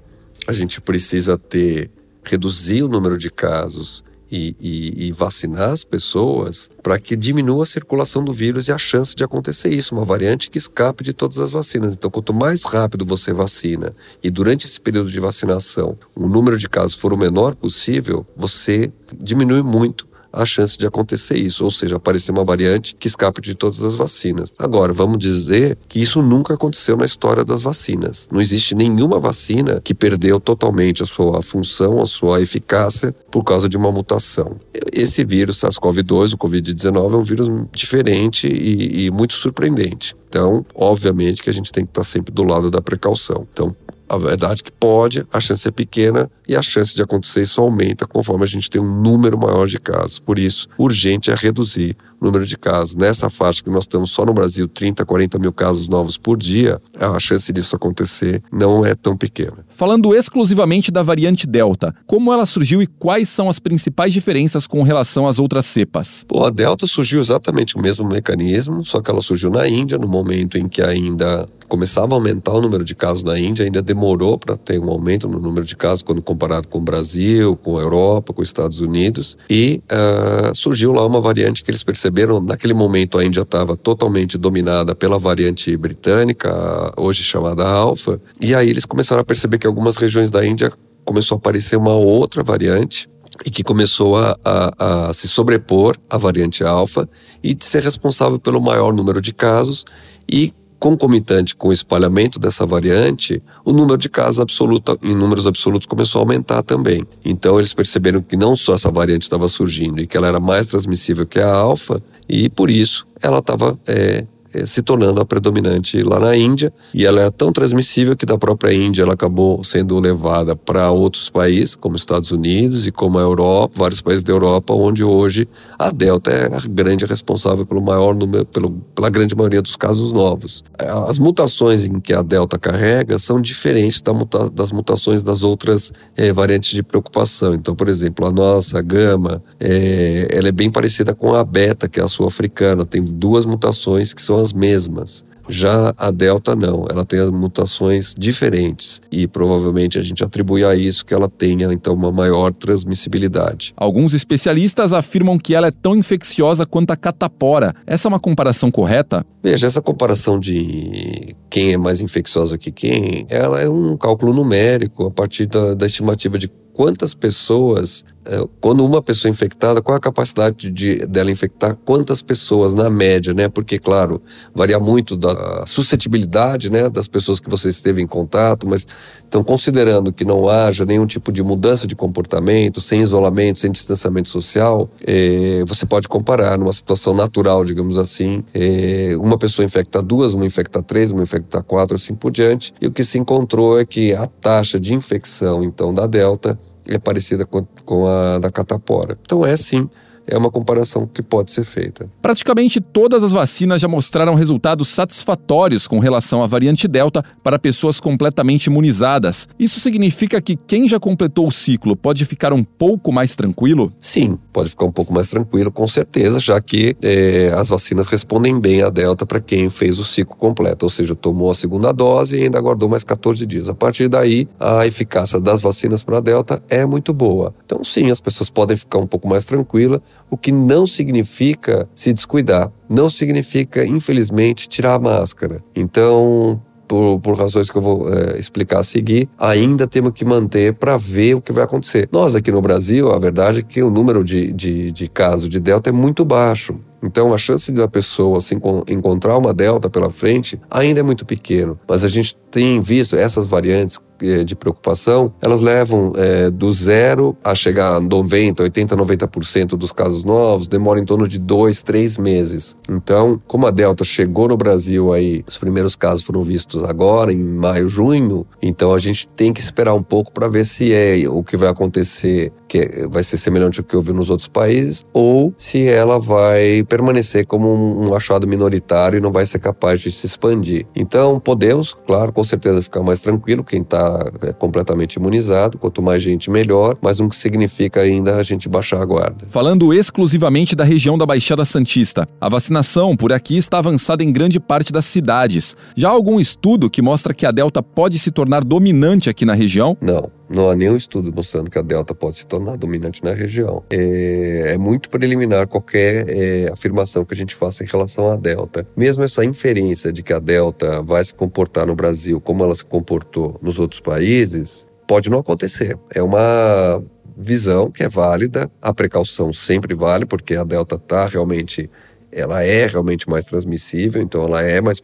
a 0.46 0.52
gente 0.52 0.80
precisa 0.80 1.38
ter 1.38 1.90
reduzir 2.22 2.82
o 2.82 2.88
número 2.88 3.16
de 3.16 3.30
casos 3.30 4.04
e, 4.30 4.56
e, 4.60 5.06
e 5.06 5.12
vacinar 5.12 5.70
as 5.70 5.84
pessoas 5.84 6.70
para 6.82 6.98
que 6.98 7.16
diminua 7.16 7.62
a 7.62 7.66
circulação 7.66 8.24
do 8.24 8.32
vírus 8.32 8.68
e 8.68 8.72
a 8.72 8.78
chance 8.78 9.14
de 9.14 9.24
acontecer 9.24 9.68
isso, 9.68 9.94
uma 9.94 10.04
variante 10.04 10.50
que 10.50 10.58
escape 10.58 11.04
de 11.04 11.12
todas 11.12 11.38
as 11.38 11.50
vacinas. 11.50 11.94
Então, 11.94 12.10
quanto 12.10 12.32
mais 12.32 12.64
rápido 12.64 13.04
você 13.04 13.32
vacina 13.32 13.94
e 14.22 14.30
durante 14.30 14.66
esse 14.66 14.80
período 14.80 15.10
de 15.10 15.20
vacinação 15.20 15.98
o 16.14 16.26
número 16.26 16.58
de 16.58 16.68
casos 16.68 16.94
for 16.94 17.12
o 17.12 17.18
menor 17.18 17.54
possível, 17.54 18.26
você 18.36 18.92
diminui 19.18 19.62
muito 19.62 20.07
a 20.32 20.44
chance 20.44 20.76
de 20.78 20.86
acontecer 20.86 21.36
isso, 21.36 21.64
ou 21.64 21.70
seja, 21.70 21.96
aparecer 21.96 22.32
uma 22.32 22.44
variante 22.44 22.94
que 22.98 23.08
escape 23.08 23.40
de 23.40 23.54
todas 23.54 23.82
as 23.82 23.96
vacinas. 23.96 24.52
Agora, 24.58 24.92
vamos 24.92 25.18
dizer 25.18 25.78
que 25.88 26.00
isso 26.00 26.22
nunca 26.22 26.54
aconteceu 26.54 26.96
na 26.96 27.04
história 27.04 27.44
das 27.44 27.62
vacinas. 27.62 28.28
Não 28.30 28.40
existe 28.40 28.74
nenhuma 28.74 29.18
vacina 29.18 29.80
que 29.82 29.94
perdeu 29.94 30.38
totalmente 30.38 31.02
a 31.02 31.06
sua 31.06 31.42
função, 31.42 32.00
a 32.00 32.06
sua 32.06 32.40
eficácia 32.40 33.14
por 33.30 33.44
causa 33.44 33.68
de 33.68 33.76
uma 33.76 33.90
mutação. 33.90 34.56
Esse 34.92 35.24
vírus 35.24 35.58
SARS-CoV-2, 35.58 36.34
o 36.34 36.38
Covid-19, 36.38 37.12
é 37.12 37.16
um 37.16 37.22
vírus 37.22 37.48
diferente 37.72 38.46
e, 38.46 39.06
e 39.06 39.10
muito 39.10 39.34
surpreendente. 39.34 40.14
Então, 40.28 40.64
obviamente 40.74 41.42
que 41.42 41.50
a 41.50 41.54
gente 41.54 41.72
tem 41.72 41.84
que 41.84 41.90
estar 41.90 42.04
sempre 42.04 42.32
do 42.32 42.44
lado 42.44 42.70
da 42.70 42.80
precaução. 42.80 43.46
Então, 43.52 43.74
a 44.08 44.16
verdade 44.16 44.62
é 44.62 44.64
que 44.64 44.72
pode, 44.72 45.26
a 45.30 45.38
chance 45.38 45.68
é 45.68 45.70
pequena 45.70 46.30
e 46.48 46.56
a 46.56 46.62
chance 46.62 46.94
de 46.94 47.02
acontecer 47.02 47.42
isso 47.42 47.60
aumenta 47.60 48.06
conforme 48.06 48.44
a 48.44 48.46
gente 48.46 48.70
tem 48.70 48.80
um 48.80 49.02
número 49.02 49.38
maior 49.38 49.66
de 49.66 49.78
casos. 49.78 50.18
Por 50.18 50.38
isso, 50.38 50.66
urgente 50.78 51.30
é 51.30 51.34
reduzir 51.34 51.94
o 52.18 52.24
número 52.24 52.46
de 52.46 52.56
casos. 52.56 52.96
Nessa 52.96 53.28
faixa 53.28 53.62
que 53.62 53.68
nós 53.68 53.86
temos 53.86 54.10
só 54.10 54.24
no 54.24 54.32
Brasil 54.32 54.66
30, 54.66 55.04
40 55.04 55.38
mil 55.38 55.52
casos 55.52 55.88
novos 55.88 56.16
por 56.16 56.38
dia, 56.38 56.80
a 56.98 57.20
chance 57.20 57.52
disso 57.52 57.76
acontecer 57.76 58.42
não 58.50 58.84
é 58.84 58.94
tão 58.94 59.14
pequena. 59.14 59.67
Falando 59.78 60.12
exclusivamente 60.12 60.90
da 60.90 61.04
variante 61.04 61.46
Delta, 61.46 61.94
como 62.04 62.32
ela 62.32 62.44
surgiu 62.44 62.82
e 62.82 62.86
quais 62.88 63.28
são 63.28 63.48
as 63.48 63.60
principais 63.60 64.12
diferenças 64.12 64.66
com 64.66 64.82
relação 64.82 65.24
às 65.24 65.38
outras 65.38 65.66
cepas? 65.66 66.24
Pô, 66.26 66.44
a 66.44 66.50
Delta 66.50 66.84
surgiu 66.84 67.20
exatamente 67.20 67.76
o 67.76 67.80
mesmo 67.80 68.04
mecanismo, 68.08 68.84
só 68.84 69.00
que 69.00 69.08
ela 69.08 69.22
surgiu 69.22 69.50
na 69.50 69.68
Índia, 69.68 69.96
no 69.96 70.08
momento 70.08 70.58
em 70.58 70.68
que 70.68 70.82
ainda 70.82 71.46
começava 71.68 72.14
a 72.14 72.16
aumentar 72.16 72.52
o 72.52 72.60
número 72.60 72.82
de 72.82 72.94
casos 72.94 73.22
na 73.22 73.38
Índia, 73.38 73.64
ainda 73.64 73.82
demorou 73.82 74.38
para 74.38 74.56
ter 74.56 74.80
um 74.80 74.88
aumento 74.88 75.28
no 75.28 75.38
número 75.38 75.64
de 75.64 75.76
casos 75.76 76.02
quando 76.02 76.22
comparado 76.22 76.66
com 76.66 76.78
o 76.78 76.80
Brasil, 76.80 77.56
com 77.56 77.78
a 77.78 77.82
Europa, 77.82 78.32
com 78.32 78.42
os 78.42 78.48
Estados 78.48 78.80
Unidos. 78.80 79.36
E 79.48 79.82
uh, 79.92 80.54
surgiu 80.54 80.92
lá 80.92 81.06
uma 81.06 81.20
variante 81.20 81.62
que 81.62 81.70
eles 81.70 81.82
perceberam, 81.82 82.40
naquele 82.40 82.74
momento 82.74 83.18
a 83.18 83.24
Índia 83.24 83.42
estava 83.42 83.76
totalmente 83.76 84.38
dominada 84.38 84.94
pela 84.94 85.18
variante 85.18 85.76
britânica, 85.76 86.92
hoje 86.96 87.22
chamada 87.22 87.68
Alpha, 87.68 88.20
e 88.40 88.54
aí 88.54 88.70
eles 88.70 88.84
começaram 88.84 89.20
a 89.20 89.24
perceber 89.24 89.58
que 89.58 89.66
algumas 89.66 89.96
regiões 89.96 90.30
da 90.30 90.44
Índia 90.46 90.72
começou 91.04 91.36
a 91.36 91.38
aparecer 91.38 91.76
uma 91.76 91.94
outra 91.94 92.42
variante 92.42 93.08
e 93.44 93.50
que 93.50 93.62
começou 93.62 94.16
a, 94.16 94.36
a, 94.44 95.08
a, 95.08 95.14
se 95.14 95.28
sobrepor 95.28 95.96
à 96.10 96.18
variante 96.18 96.64
alfa 96.64 97.08
e 97.42 97.54
de 97.54 97.64
ser 97.64 97.82
responsável 97.82 98.38
pelo 98.38 98.60
maior 98.60 98.92
número 98.92 99.20
de 99.20 99.32
casos 99.32 99.84
e 100.30 100.52
concomitante 100.78 101.56
com 101.56 101.68
o 101.68 101.72
espalhamento 101.72 102.38
dessa 102.38 102.64
variante, 102.64 103.42
o 103.64 103.72
número 103.72 103.98
de 103.98 104.08
casos 104.08 104.40
absoluta, 104.40 104.96
em 105.02 105.14
números 105.14 105.46
absolutos 105.46 105.86
começou 105.86 106.20
a 106.20 106.22
aumentar 106.22 106.62
também. 106.62 107.06
Então 107.24 107.58
eles 107.58 107.74
perceberam 107.74 108.22
que 108.22 108.36
não 108.36 108.56
só 108.56 108.74
essa 108.74 108.90
variante 108.90 109.22
estava 109.22 109.48
surgindo 109.48 110.00
e 110.00 110.06
que 110.06 110.16
ela 110.16 110.28
era 110.28 110.40
mais 110.40 110.66
transmissível 110.66 111.26
que 111.26 111.40
a 111.40 111.52
alfa, 111.52 112.00
e 112.28 112.48
por 112.48 112.70
isso 112.70 113.06
ela 113.22 113.38
estava 113.38 113.78
é, 113.86 114.24
se 114.66 114.82
tornando 114.82 115.20
a 115.20 115.24
predominante 115.24 116.02
lá 116.02 116.18
na 116.18 116.36
Índia 116.36 116.72
e 116.94 117.04
ela 117.04 117.20
era 117.20 117.30
tão 117.30 117.52
transmissível 117.52 118.16
que 118.16 118.24
da 118.24 118.38
própria 118.38 118.72
Índia 118.72 119.02
ela 119.02 119.14
acabou 119.14 119.62
sendo 119.62 119.98
levada 119.98 120.56
para 120.56 120.90
outros 120.90 121.28
países 121.28 121.74
como 121.74 121.96
Estados 121.96 122.30
Unidos 122.30 122.86
e 122.86 122.92
como 122.92 123.18
a 123.18 123.22
Europa, 123.22 123.74
vários 123.76 124.00
países 124.00 124.24
da 124.24 124.32
Europa, 124.32 124.72
onde 124.74 125.04
hoje 125.04 125.48
a 125.78 125.90
Delta 125.90 126.30
é 126.30 126.46
a 126.46 126.60
grande 126.68 127.04
responsável 127.04 127.66
pelo 127.66 127.82
maior 127.82 128.14
número, 128.14 128.44
pelo, 128.46 128.70
pela 128.94 129.10
grande 129.10 129.36
maioria 129.36 129.60
dos 129.60 129.76
casos 129.76 130.12
novos. 130.12 130.64
As 131.06 131.18
mutações 131.18 131.84
em 131.84 132.00
que 132.00 132.14
a 132.14 132.22
Delta 132.22 132.58
carrega 132.58 133.18
são 133.18 133.40
diferentes 133.40 134.00
da 134.00 134.12
muta, 134.12 134.48
das 134.50 134.72
mutações 134.72 135.22
das 135.22 135.42
outras 135.42 135.92
é, 136.16 136.32
variantes 136.32 136.70
de 136.70 136.82
preocupação. 136.82 137.54
Então, 137.54 137.74
por 137.74 137.88
exemplo, 137.88 138.26
a 138.26 138.30
nossa 138.30 138.78
a 138.78 138.82
gama, 138.82 139.42
é, 139.58 140.28
ela 140.30 140.48
é 140.48 140.52
bem 140.52 140.70
parecida 140.70 141.14
com 141.14 141.34
a 141.34 141.44
beta, 141.44 141.88
que 141.88 142.00
é 142.00 142.02
a 142.02 142.08
sul-africana, 142.08 142.84
tem 142.84 143.02
duas 143.02 143.44
mutações 143.44 144.14
que 144.14 144.22
são 144.22 144.36
as 144.36 144.47
mesmas. 144.52 145.24
Já 145.48 145.94
a 145.96 146.10
Delta 146.10 146.54
não, 146.54 146.84
ela 146.90 147.04
tem 147.06 147.18
as 147.18 147.30
mutações 147.30 148.14
diferentes 148.16 149.00
e 149.10 149.26
provavelmente 149.26 149.98
a 149.98 150.02
gente 150.02 150.22
atribui 150.22 150.62
a 150.62 150.74
isso 150.74 151.06
que 151.06 151.14
ela 151.14 151.28
tenha 151.28 151.72
então 151.72 151.94
uma 151.94 152.12
maior 152.12 152.52
transmissibilidade. 152.52 153.72
Alguns 153.74 154.12
especialistas 154.12 154.92
afirmam 154.92 155.38
que 155.38 155.54
ela 155.54 155.68
é 155.68 155.70
tão 155.70 155.96
infecciosa 155.96 156.66
quanto 156.66 156.90
a 156.90 156.96
catapora. 156.96 157.74
Essa 157.86 158.08
é 158.08 158.10
uma 158.10 158.20
comparação 158.20 158.70
correta? 158.70 159.24
Veja, 159.42 159.66
essa 159.66 159.80
comparação 159.80 160.38
de 160.38 161.34
quem 161.48 161.72
é 161.72 161.78
mais 161.78 162.02
infecciosa 162.02 162.58
que 162.58 162.70
quem, 162.70 163.24
ela 163.30 163.58
é 163.60 163.68
um 163.68 163.96
cálculo 163.96 164.34
numérico 164.34 165.06
a 165.06 165.10
partir 165.10 165.46
da, 165.46 165.72
da 165.72 165.86
estimativa 165.86 166.36
de 166.36 166.50
quantas 166.78 167.12
pessoas, 167.12 168.04
é, 168.24 168.40
quando 168.60 168.86
uma 168.86 169.02
pessoa 169.02 169.28
infectada, 169.28 169.82
qual 169.82 169.96
a 169.96 170.00
capacidade 170.00 170.70
de, 170.70 171.04
dela 171.06 171.28
infectar 171.28 171.76
quantas 171.84 172.22
pessoas 172.22 172.72
na 172.72 172.88
média, 172.88 173.34
né? 173.34 173.48
Porque, 173.48 173.80
claro, 173.80 174.22
varia 174.54 174.78
muito 174.78 175.16
da 175.16 175.66
suscetibilidade, 175.66 176.70
né, 176.70 176.88
das 176.88 177.08
pessoas 177.08 177.40
que 177.40 177.50
você 177.50 177.68
esteve 177.68 178.00
em 178.00 178.06
contato, 178.06 178.64
mas 178.68 178.86
então, 179.26 179.42
considerando 179.42 180.12
que 180.12 180.24
não 180.24 180.48
haja 180.48 180.84
nenhum 180.84 181.04
tipo 181.04 181.32
de 181.32 181.42
mudança 181.42 181.84
de 181.84 181.96
comportamento, 181.96 182.80
sem 182.80 183.00
isolamento, 183.00 183.58
sem 183.58 183.72
distanciamento 183.72 184.28
social, 184.28 184.88
é, 185.04 185.64
você 185.66 185.84
pode 185.84 186.08
comparar 186.08 186.56
numa 186.56 186.72
situação 186.72 187.12
natural, 187.12 187.64
digamos 187.64 187.98
assim, 187.98 188.44
é, 188.54 189.14
uma 189.18 189.36
pessoa 189.36 189.66
infecta 189.66 190.00
duas, 190.00 190.32
uma 190.32 190.46
infecta 190.46 190.80
três, 190.80 191.10
uma 191.10 191.24
infecta 191.24 191.60
quatro, 191.60 191.96
assim 191.96 192.14
por 192.14 192.30
diante, 192.30 192.72
e 192.80 192.86
o 192.86 192.92
que 192.92 193.02
se 193.02 193.18
encontrou 193.18 193.80
é 193.80 193.84
que 193.84 194.14
a 194.14 194.26
taxa 194.26 194.78
de 194.78 194.94
infecção, 194.94 195.64
então, 195.64 195.92
da 195.92 196.06
Delta 196.06 196.56
é 196.88 196.98
parecida 196.98 197.44
com, 197.44 197.64
com 197.84 198.06
a 198.06 198.38
da 198.38 198.50
catapora. 198.50 199.18
Então 199.22 199.44
é 199.44 199.56
sim 199.56 199.88
é 200.28 200.36
uma 200.36 200.50
comparação 200.50 201.06
que 201.06 201.22
pode 201.22 201.50
ser 201.50 201.64
feita. 201.64 202.08
Praticamente 202.20 202.80
todas 202.80 203.24
as 203.24 203.32
vacinas 203.32 203.80
já 203.80 203.88
mostraram 203.88 204.34
resultados 204.34 204.88
satisfatórios 204.88 205.86
com 205.86 205.98
relação 205.98 206.42
à 206.42 206.46
variante 206.46 206.86
Delta 206.86 207.24
para 207.42 207.58
pessoas 207.58 207.98
completamente 207.98 208.66
imunizadas. 208.66 209.48
Isso 209.58 209.80
significa 209.80 210.40
que 210.40 210.56
quem 210.56 210.88
já 210.88 211.00
completou 211.00 211.48
o 211.48 211.52
ciclo 211.52 211.96
pode 211.96 212.24
ficar 212.24 212.52
um 212.52 212.62
pouco 212.62 213.10
mais 213.10 213.34
tranquilo? 213.34 213.92
Sim, 213.98 214.38
pode 214.52 214.70
ficar 214.70 214.84
um 214.84 214.92
pouco 214.92 215.12
mais 215.12 215.28
tranquilo, 215.28 215.72
com 215.72 215.88
certeza, 215.88 216.38
já 216.38 216.60
que 216.60 216.96
é, 217.02 217.50
as 217.54 217.68
vacinas 217.68 218.06
respondem 218.06 218.60
bem 218.60 218.82
à 218.82 218.90
Delta 218.90 219.24
para 219.24 219.40
quem 219.40 219.70
fez 219.70 219.98
o 219.98 220.04
ciclo 220.04 220.36
completo, 220.36 220.86
ou 220.86 220.90
seja, 220.90 221.14
tomou 221.14 221.50
a 221.50 221.54
segunda 221.54 221.92
dose 221.92 222.36
e 222.36 222.44
ainda 222.44 222.58
aguardou 222.58 222.88
mais 222.88 223.04
14 223.04 223.46
dias. 223.46 223.68
A 223.68 223.74
partir 223.74 224.08
daí, 224.08 224.46
a 224.60 224.86
eficácia 224.86 225.40
das 225.40 225.60
vacinas 225.60 226.02
para 226.02 226.18
a 226.18 226.20
Delta 226.20 226.62
é 226.68 226.84
muito 226.84 227.14
boa. 227.14 227.54
Então, 227.64 227.82
sim, 227.82 228.10
as 228.10 228.20
pessoas 228.20 228.50
podem 228.50 228.76
ficar 228.76 228.98
um 228.98 229.06
pouco 229.06 229.28
mais 229.28 229.44
tranquilas 229.44 230.00
o 230.30 230.36
que 230.36 230.52
não 230.52 230.86
significa 230.86 231.88
se 231.94 232.12
descuidar, 232.12 232.70
não 232.88 233.08
significa, 233.10 233.84
infelizmente, 233.84 234.68
tirar 234.68 234.94
a 234.94 234.98
máscara. 234.98 235.62
Então, 235.74 236.60
por, 236.88 237.20
por, 237.20 237.36
razões 237.36 237.70
que 237.70 237.76
eu 237.76 237.82
vou 237.82 238.08
é, 238.12 238.38
explicar 238.38 238.80
a 238.80 238.82
seguir, 238.82 239.28
ainda 239.38 239.86
temos 239.86 240.12
que 240.12 240.24
manter 240.24 240.72
para 240.72 240.96
ver 240.96 241.34
o 241.34 241.40
que 241.40 241.52
vai 241.52 241.64
acontecer. 241.64 242.08
Nós 242.10 242.34
aqui 242.34 242.50
no 242.50 242.62
Brasil, 242.62 243.12
a 243.12 243.18
verdade 243.18 243.58
é 243.58 243.62
que 243.62 243.82
o 243.82 243.90
número 243.90 244.24
de, 244.24 244.50
de, 244.52 244.90
de 244.90 245.08
casos 245.08 245.48
de 245.48 245.60
Delta 245.60 245.90
é 245.90 245.92
muito 245.92 246.24
baixo. 246.24 246.74
Então, 247.02 247.32
a 247.32 247.38
chance 247.38 247.70
da 247.70 247.86
pessoa 247.86 248.38
assim, 248.38 248.60
encontrar 248.88 249.36
uma 249.38 249.54
delta 249.54 249.88
pela 249.88 250.10
frente 250.10 250.60
ainda 250.68 251.00
é 251.00 251.02
muito 251.02 251.24
pequeno. 251.24 251.78
Mas 251.88 252.04
a 252.04 252.08
gente 252.08 252.36
tem 252.50 252.80
visto 252.80 253.16
essas 253.16 253.46
variantes 253.46 254.00
eh, 254.20 254.42
de 254.42 254.56
preocupação, 254.56 255.32
elas 255.40 255.60
levam 255.60 256.12
é, 256.16 256.50
do 256.50 256.72
zero 256.72 257.36
a 257.44 257.54
chegar 257.54 257.94
a 257.94 258.00
90, 258.00 258.64
80, 258.64 258.96
90% 258.96 259.68
dos 259.76 259.92
casos 259.92 260.24
novos, 260.24 260.66
demora 260.66 260.98
em 260.98 261.04
torno 261.04 261.28
de 261.28 261.38
dois, 261.38 261.82
três 261.82 262.18
meses. 262.18 262.76
Então, 262.88 263.40
como 263.46 263.66
a 263.66 263.70
Delta 263.70 264.02
chegou 264.02 264.48
no 264.48 264.56
Brasil 264.56 265.12
aí, 265.12 265.44
os 265.46 265.56
primeiros 265.56 265.94
casos 265.94 266.24
foram 266.24 266.42
vistos 266.42 266.82
agora, 266.82 267.32
em 267.32 267.38
maio, 267.38 267.88
junho, 267.88 268.44
então 268.60 268.92
a 268.92 268.98
gente 268.98 269.28
tem 269.28 269.52
que 269.52 269.60
esperar 269.60 269.94
um 269.94 270.02
pouco 270.02 270.32
para 270.32 270.48
ver 270.48 270.66
se 270.66 270.92
é 270.92 271.28
o 271.28 271.44
que 271.44 271.56
vai 271.56 271.68
acontecer, 271.68 272.52
que 272.66 273.06
vai 273.08 273.22
ser 273.22 273.36
semelhante 273.36 273.78
ao 273.78 273.84
que 273.84 273.96
houve 273.96 274.12
nos 274.12 274.30
outros 274.30 274.48
países, 274.48 275.04
ou 275.12 275.54
se 275.56 275.86
ela 275.86 276.18
vai 276.18 276.82
permanecer 276.82 277.46
como 277.46 277.72
um, 277.72 278.08
um 278.08 278.14
achado 278.14 278.48
minoritário 278.48 279.18
e 279.18 279.20
não 279.20 279.30
vai 279.30 279.46
ser 279.46 279.60
capaz 279.60 280.00
de 280.00 280.10
se 280.10 280.26
expandir. 280.26 280.86
Então, 280.94 281.38
podemos, 281.38 281.94
claro, 281.94 282.32
com 282.38 282.44
certeza 282.44 282.80
ficar 282.80 283.02
mais 283.02 283.18
tranquilo 283.18 283.64
quem 283.64 283.82
está 283.82 284.30
é, 284.42 284.52
completamente 284.52 285.14
imunizado. 285.14 285.76
Quanto 285.76 286.00
mais 286.00 286.22
gente, 286.22 286.48
melhor, 286.48 286.96
mas 287.02 287.18
não 287.18 287.28
significa 287.32 288.00
ainda 288.00 288.36
a 288.36 288.44
gente 288.44 288.68
baixar 288.68 289.02
a 289.02 289.04
guarda. 289.04 289.44
Falando 289.50 289.92
exclusivamente 289.92 290.76
da 290.76 290.84
região 290.84 291.18
da 291.18 291.26
Baixada 291.26 291.64
Santista, 291.64 292.28
a 292.40 292.48
vacinação 292.48 293.16
por 293.16 293.32
aqui 293.32 293.56
está 293.56 293.78
avançada 293.78 294.22
em 294.22 294.30
grande 294.30 294.60
parte 294.60 294.92
das 294.92 295.04
cidades. 295.04 295.76
Já 295.96 296.10
há 296.10 296.12
algum 296.12 296.38
estudo 296.38 296.88
que 296.88 297.02
mostra 297.02 297.34
que 297.34 297.44
a 297.44 297.50
Delta 297.50 297.82
pode 297.82 298.20
se 298.20 298.30
tornar 298.30 298.62
dominante 298.62 299.28
aqui 299.28 299.44
na 299.44 299.54
região? 299.54 299.96
Não. 300.00 300.37
Não 300.48 300.70
há 300.70 300.74
nenhum 300.74 300.96
estudo 300.96 301.32
mostrando 301.32 301.70
que 301.70 301.78
a 301.78 301.82
Delta 301.82 302.14
pode 302.14 302.38
se 302.38 302.46
tornar 302.46 302.76
dominante 302.76 303.22
na 303.22 303.32
região. 303.32 303.84
É, 303.90 304.72
é 304.74 304.78
muito 304.78 305.10
preliminar 305.10 305.66
qualquer 305.66 306.26
é, 306.28 306.70
afirmação 306.72 307.24
que 307.24 307.34
a 307.34 307.36
gente 307.36 307.54
faça 307.54 307.84
em 307.84 307.86
relação 307.86 308.28
à 308.28 308.36
Delta. 308.36 308.86
Mesmo 308.96 309.22
essa 309.22 309.44
inferência 309.44 310.12
de 310.12 310.22
que 310.22 310.32
a 310.32 310.38
Delta 310.38 311.02
vai 311.02 311.22
se 311.24 311.34
comportar 311.34 311.86
no 311.86 311.94
Brasil 311.94 312.40
como 312.40 312.64
ela 312.64 312.74
se 312.74 312.84
comportou 312.84 313.58
nos 313.60 313.78
outros 313.78 314.00
países, 314.00 314.86
pode 315.06 315.28
não 315.28 315.38
acontecer. 315.38 315.98
É 316.14 316.22
uma 316.22 317.02
visão 317.36 317.90
que 317.90 318.02
é 318.02 318.08
válida, 318.08 318.70
a 318.80 318.92
precaução 318.92 319.52
sempre 319.52 319.94
vale, 319.94 320.26
porque 320.26 320.56
a 320.56 320.64
Delta 320.64 320.96
está 320.96 321.26
realmente 321.26 321.90
ela 322.30 322.62
é 322.62 322.86
realmente 322.86 323.28
mais 323.28 323.46
transmissível, 323.46 324.20
então 324.20 324.44
ela 324.44 324.62
é 324.62 324.80
mais 324.80 325.02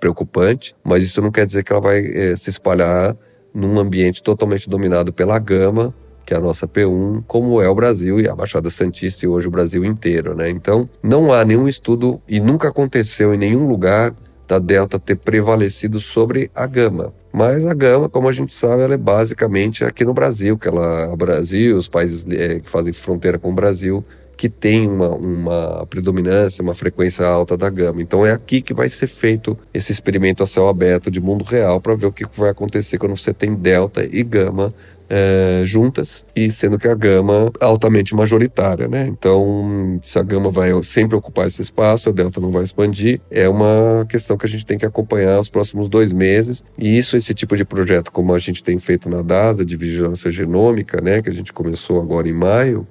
preocupante, 0.00 0.74
mas 0.82 1.04
isso 1.04 1.22
não 1.22 1.30
quer 1.30 1.46
dizer 1.46 1.62
que 1.62 1.72
ela 1.72 1.80
vai 1.80 2.04
é, 2.04 2.36
se 2.36 2.50
espalhar 2.50 3.16
num 3.54 3.78
ambiente 3.78 4.22
totalmente 4.22 4.68
dominado 4.68 5.12
pela 5.12 5.38
Gama, 5.38 5.94
que 6.24 6.34
é 6.34 6.36
a 6.36 6.40
nossa 6.40 6.68
P1, 6.68 7.24
como 7.26 7.62
é 7.62 7.68
o 7.68 7.74
Brasil 7.74 8.20
e 8.20 8.28
a 8.28 8.34
Baixada 8.34 8.68
Santista 8.68 9.24
e 9.24 9.28
hoje 9.28 9.48
o 9.48 9.50
Brasil 9.50 9.84
inteiro, 9.84 10.34
né? 10.34 10.50
Então, 10.50 10.88
não 11.02 11.32
há 11.32 11.44
nenhum 11.44 11.66
estudo 11.66 12.20
e 12.28 12.38
nunca 12.38 12.68
aconteceu 12.68 13.32
em 13.32 13.38
nenhum 13.38 13.66
lugar 13.66 14.14
da 14.46 14.58
Delta 14.58 14.98
ter 14.98 15.16
prevalecido 15.16 16.00
sobre 16.00 16.50
a 16.54 16.66
Gama. 16.66 17.14
Mas 17.32 17.66
a 17.66 17.74
Gama, 17.74 18.08
como 18.08 18.28
a 18.28 18.32
gente 18.32 18.52
sabe, 18.52 18.82
ela 18.82 18.94
é 18.94 18.98
basicamente 18.98 19.84
aqui 19.84 20.04
no 20.04 20.12
Brasil, 20.12 20.58
que 20.58 20.66
ela, 20.66 21.12
o 21.12 21.16
Brasil, 21.16 21.76
os 21.76 21.88
países 21.88 22.26
é, 22.28 22.58
que 22.60 22.70
fazem 22.70 22.92
fronteira 22.92 23.38
com 23.38 23.50
o 23.50 23.54
Brasil, 23.54 24.04
que 24.38 24.48
tem 24.48 24.88
uma, 24.88 25.08
uma 25.08 25.86
predominância, 25.90 26.62
uma 26.62 26.74
frequência 26.74 27.26
alta 27.26 27.56
da 27.56 27.68
gama. 27.68 28.00
Então 28.00 28.24
é 28.24 28.30
aqui 28.30 28.62
que 28.62 28.72
vai 28.72 28.88
ser 28.88 29.08
feito 29.08 29.58
esse 29.74 29.90
experimento 29.90 30.44
a 30.44 30.46
céu 30.46 30.68
aberto 30.68 31.10
de 31.10 31.20
mundo 31.20 31.42
real 31.42 31.80
para 31.80 31.96
ver 31.96 32.06
o 32.06 32.12
que 32.12 32.24
vai 32.36 32.50
acontecer 32.50 32.98
quando 32.98 33.16
você 33.16 33.34
tem 33.34 33.52
delta 33.54 34.08
e 34.08 34.22
gama 34.22 34.72
é, 35.10 35.62
juntas 35.64 36.24
e 36.36 36.50
sendo 36.52 36.78
que 36.78 36.86
a 36.86 36.94
gama 36.94 37.50
é 37.60 37.64
altamente 37.64 38.14
majoritária, 38.14 38.86
né? 38.86 39.06
Então, 39.08 39.98
se 40.02 40.18
a 40.18 40.22
gama 40.22 40.50
vai 40.50 40.70
sempre 40.84 41.16
ocupar 41.16 41.46
esse 41.46 41.62
espaço, 41.62 42.10
a 42.10 42.12
delta 42.12 42.40
não 42.40 42.52
vai 42.52 42.62
expandir, 42.62 43.20
é 43.30 43.48
uma 43.48 44.06
questão 44.08 44.36
que 44.36 44.46
a 44.46 44.48
gente 44.48 44.66
tem 44.66 44.78
que 44.78 44.86
acompanhar 44.86 45.40
os 45.40 45.48
próximos 45.48 45.88
dois 45.88 46.12
meses. 46.12 46.64
E 46.76 46.96
isso, 46.96 47.16
esse 47.16 47.34
tipo 47.34 47.56
de 47.56 47.64
projeto, 47.64 48.12
como 48.12 48.34
a 48.34 48.38
gente 48.38 48.62
tem 48.62 48.78
feito 48.78 49.08
na 49.08 49.22
DASA 49.22 49.64
de 49.64 49.76
vigilância 49.76 50.30
genômica, 50.30 51.00
né, 51.00 51.22
que 51.22 51.28
a 51.30 51.34
gente 51.34 51.52
começou 51.52 52.00
agora 52.00 52.28
em 52.28 52.32
maio, 52.32 52.86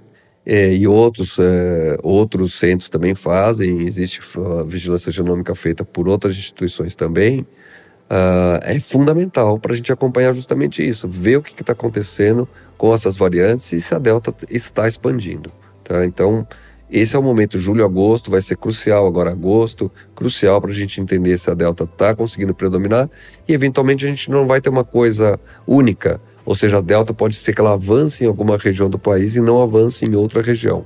é, 0.49 0.73
e 0.73 0.87
outros, 0.87 1.37
é, 1.39 1.97
outros 2.01 2.53
centros 2.53 2.89
também 2.89 3.13
fazem, 3.13 3.85
existe 3.85 4.21
vigilância 4.65 5.11
genômica 5.11 5.53
feita 5.53 5.83
por 5.83 6.07
outras 6.07 6.37
instituições 6.37 6.95
também, 6.95 7.41
uh, 7.41 8.57
é 8.61 8.79
fundamental 8.79 9.59
para 9.59 9.73
a 9.73 9.75
gente 9.75 9.91
acompanhar 9.91 10.33
justamente 10.33 10.87
isso, 10.87 11.05
ver 11.05 11.35
o 11.35 11.41
que 11.41 11.51
está 11.51 11.73
acontecendo 11.73 12.47
com 12.77 12.93
essas 12.93 13.17
variantes 13.17 13.73
e 13.73 13.81
se 13.81 13.93
a 13.93 13.99
Delta 13.99 14.33
está 14.49 14.87
expandindo. 14.87 15.51
Tá? 15.83 16.05
Então, 16.05 16.47
esse 16.89 17.17
é 17.17 17.19
o 17.19 17.23
momento, 17.23 17.59
julho, 17.59 17.83
agosto, 17.83 18.31
vai 18.31 18.41
ser 18.41 18.55
crucial 18.55 19.05
agora, 19.05 19.31
agosto, 19.31 19.91
crucial 20.15 20.61
para 20.61 20.71
a 20.71 20.73
gente 20.73 21.01
entender 21.01 21.37
se 21.37 21.51
a 21.51 21.53
Delta 21.53 21.83
está 21.83 22.15
conseguindo 22.15 22.55
predominar 22.55 23.09
e, 23.45 23.53
eventualmente, 23.53 24.05
a 24.05 24.07
gente 24.07 24.31
não 24.31 24.47
vai 24.47 24.61
ter 24.61 24.69
uma 24.69 24.85
coisa 24.85 25.37
única 25.67 26.21
ou 26.47 26.55
seja, 26.55 26.77
a 26.77 26.81
delta 26.81 27.13
pode 27.13 27.35
ser 27.35 27.53
que 27.53 27.59
ela 27.59 27.73
avance 27.73 28.23
em 28.23 28.27
alguma 28.27 28.57
região 28.57 28.89
do 28.89 28.97
país 28.97 29.35
e 29.35 29.41
não 29.41 29.61
avance 29.61 30.05
em 30.05 30.15
outra 30.15 30.41
região. 30.41 30.85